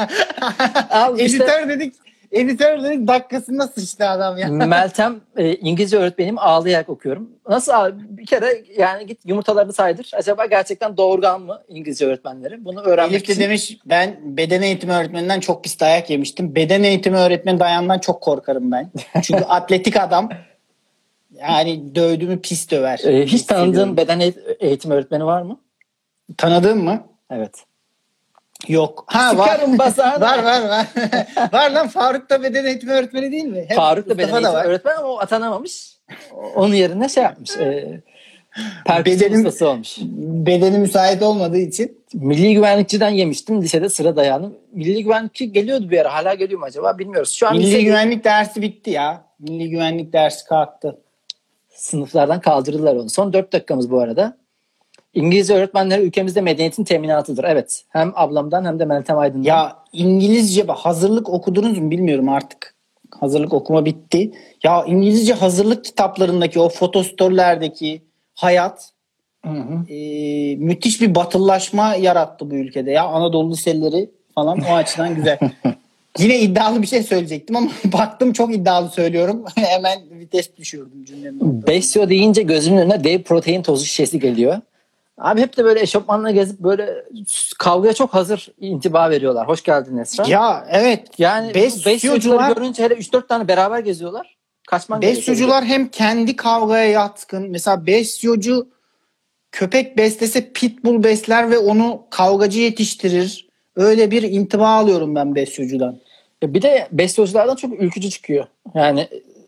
[0.90, 1.94] Al işte editör dedik.
[2.32, 4.48] Editör dedik dakikasında sıçtı adam ya.
[4.48, 7.30] Meltem e, İngilizce öğretmenim ağlayarak okuyorum.
[7.48, 7.92] Nasıl abi?
[8.08, 10.10] Bir kere yani git yumurtalarını saydır.
[10.14, 12.64] Acaba gerçekten doğurgan mı İngilizce öğretmenleri?
[12.64, 13.42] Bunu öğrenmek Elif de için.
[13.42, 16.54] demiş ben beden eğitimi öğretmeninden çok pis dayak yemiştim.
[16.54, 18.90] Beden eğitimi öğretmeni dayandan çok korkarım ben.
[19.22, 20.28] Çünkü atletik adam
[21.40, 23.00] yani dövdüğümü pis döver.
[23.04, 25.60] E, hiç tanıdığın beden eğit- eğitim öğretmeni var mı?
[26.36, 27.06] Tanıdığın mı?
[27.30, 27.64] Evet.
[28.68, 29.04] Yok.
[29.06, 29.48] Ha var.
[29.48, 30.20] Sıkarım basağına.
[30.26, 30.86] var var var.
[31.52, 33.64] var lan Faruk da beden eğitimi öğretmeni değil mi?
[33.68, 34.64] Hep Faruk da beden eğitimi var.
[34.64, 35.94] öğretmen ama o atanamamış.
[36.54, 37.56] Onun yerine şey yapmış.
[37.56, 38.00] E,
[38.88, 39.96] Bedenim- olmuş.
[40.46, 42.04] Bedeni müsait olmadığı için.
[42.14, 44.52] Milli güvenlikçiden yemiştim lisede sıra dayağını.
[44.72, 46.14] Milli güvenlikçi geliyordu bir ara.
[46.14, 47.32] Hala geliyor mu acaba bilmiyoruz.
[47.32, 49.24] Şu an Milli lise güvenlik dersi bitti ya.
[49.38, 50.98] Milli güvenlik dersi kalktı.
[51.74, 53.10] Sınıflardan kaldırdılar onu.
[53.10, 54.36] Son 4 dakikamız bu arada.
[55.14, 57.44] İngilizce öğretmenleri ülkemizde medeniyetin teminatıdır.
[57.44, 57.84] Evet.
[57.88, 59.44] Hem ablamdan hem de Meltem Aydın'dan.
[59.44, 62.74] Ya İngilizce hazırlık okudunuz mu bilmiyorum artık.
[63.20, 64.32] Hazırlık okuma bitti.
[64.62, 68.02] Ya İngilizce hazırlık kitaplarındaki o fotostörlerdeki
[68.34, 68.90] hayat
[69.44, 69.92] Hı hı.
[69.92, 73.04] e, müthiş bir batıllaşma yarattı bu ülkede ya.
[73.04, 75.38] Anadolu liseleri falan o açıdan güzel.
[76.18, 79.44] Yine iddialı bir şey söyleyecektim ama baktım çok iddialı söylüyorum.
[79.54, 81.66] Hemen vites düşürdüm cümlemin.
[81.66, 84.60] Besyo deyince gözümün önüne dev protein tozu şişesi geliyor.
[85.18, 87.04] Abi hep de böyle eşofmanla gezip böyle
[87.58, 89.48] kavgaya çok hazır intiba veriyorlar.
[89.48, 90.24] Hoş geldin Esra.
[90.28, 94.36] Ya evet yani besyocular- besyocuları görünce hele 3-4 tane beraber geziyorlar.
[94.68, 95.02] Kaçman.
[95.02, 97.50] Besyocular hem kendi kavgaya yatkın.
[97.50, 98.68] Mesela besyocu
[99.52, 103.48] köpek beslese pitbull besler ve onu kavgacı yetiştirir.
[103.76, 105.98] Öyle bir intiba alıyorum ben besyocudan.
[106.42, 108.46] Bir de besyoculardan çok ülkücü çıkıyor.
[108.74, 109.00] Yani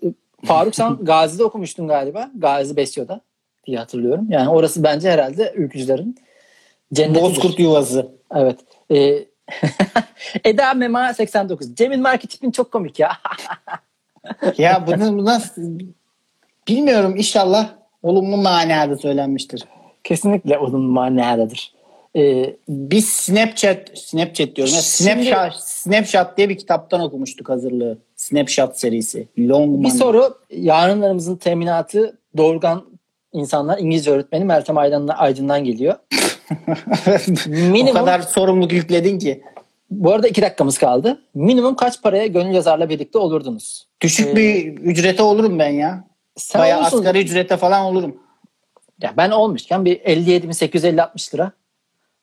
[0.03, 0.07] e,
[0.45, 2.31] Faruk sen Gazi'de okumuştun galiba.
[2.35, 3.21] Gazi Besyo'da
[3.67, 4.27] diye hatırlıyorum.
[4.29, 6.17] Yani orası bence herhalde ülkücülerin
[6.93, 7.23] cennetidir.
[7.23, 8.09] Bozkurt yuvası.
[8.35, 8.59] Evet.
[8.91, 9.25] Ee,
[10.45, 11.75] Eda Mema 89.
[11.75, 13.13] Cem'in marketipin çok komik ya.
[14.59, 15.63] Ya bunu, bu nasıl
[16.69, 17.69] bilmiyorum inşallah
[18.03, 19.65] olumlu manada söylenmiştir.
[20.05, 21.73] Kesinlikle onun manadadır.
[22.17, 24.75] Ee, Biz Snapchat, Snapchat diyorum.
[24.75, 27.99] ya, Snapchat, Snapchat diye bir kitaptan okumuştuk hazırlığı.
[28.17, 29.29] Snapchat serisi.
[29.39, 30.39] Long bir soru.
[30.51, 32.85] Yarınlarımızın teminatı doğurgan
[33.33, 35.95] insanlar İngilizce öğretmeni Meltem Aydın'dan, Aydın'dan geliyor.
[37.47, 39.43] o Minimum, kadar sorumluluk yükledin ki.
[39.91, 41.21] bu arada iki dakikamız kaldı.
[41.35, 43.87] Minimum kaç paraya gönül yazarla birlikte olurdunuz?
[44.01, 46.05] Düşük Ee, bir ücrete olurum ben ya.
[46.37, 46.99] Sen Bayağı olursun.
[46.99, 48.17] asgari ücrete falan olurum.
[49.03, 51.53] Ya ben olmuşken bir 57.850-60 lira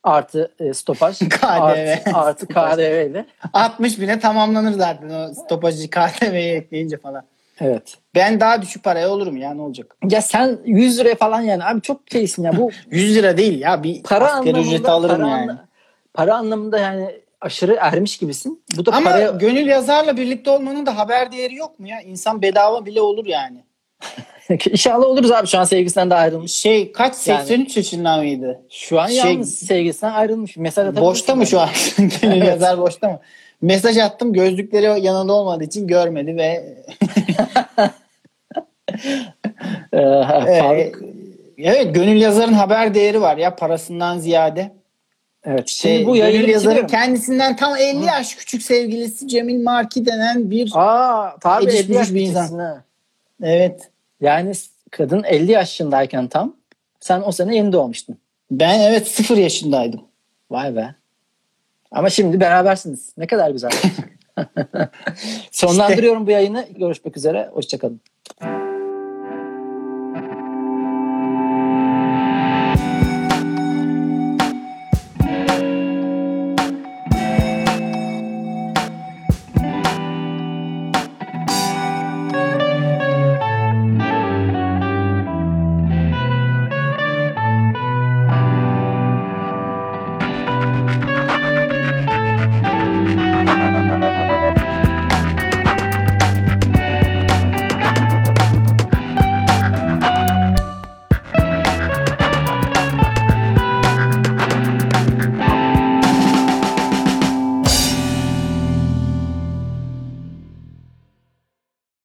[0.03, 1.45] artı e, stopaj KDV.
[1.45, 3.25] artı, artı KDV ile.
[3.53, 7.23] 60 bine tamamlanır zaten o stopajı KDV'ye ekleyince falan.
[7.59, 7.97] Evet.
[8.15, 9.95] Ben daha düşük paraya olurum ya ne olacak?
[10.09, 13.83] Ya sen 100 liraya falan yani abi çok şeysin ya bu 100 lira değil ya
[13.83, 15.51] bir para asgari ücreti alırım para, yani.
[15.51, 15.65] anla-
[16.13, 18.63] para anlamında yani aşırı ermiş gibisin.
[18.77, 22.01] Bu da Ama paraya gönül yazarla birlikte olmanın da haber değeri yok mu ya?
[22.01, 23.63] İnsan bedava bile olur yani.
[24.71, 26.51] İnşallah oluruz abi şu an sevgisinden de ayrılmış.
[26.51, 28.61] Şey kaç Yani- 83 yaşında mıydı?
[28.69, 30.57] Şu an Şey- yalnız sevgisinden ayrılmış.
[30.57, 31.69] Mesaj Boşta mı şu an?
[32.23, 32.47] Evet.
[32.47, 33.19] yazar boşta mı?
[33.61, 36.75] Mesaj attım gözlükleri yanında olmadığı için görmedi ve
[39.93, 40.91] Ee, Ee,
[41.57, 44.71] evet gönül yazarın haber değeri var ya parasından ziyade.
[45.45, 45.67] evet.
[45.67, 46.87] Şey, Şimdi bu yazarın bitiriyorum.
[46.87, 52.13] kendisinden tam 50 yaş küçük sevgilisi Cemil Marki denen bir Aa tabii Yetişmiş 50 yaş
[52.13, 52.59] bir insan.
[52.59, 52.83] ha.
[53.43, 53.89] evet
[54.23, 54.51] Yani
[54.91, 56.55] kadın 50 yaşındayken tam
[56.99, 58.17] sen o sene yeni doğmuştun.
[58.51, 60.01] ben evet sıfır yaşındaydım.
[60.51, 60.95] Vay be.
[61.91, 63.13] Ama şimdi berabersiniz.
[63.17, 63.71] Ne kadar güzel.
[65.51, 66.67] Sonlandırıyorum bu yayını.
[66.77, 67.49] Görüşmek üzere.
[67.53, 68.01] Hoşçakalın.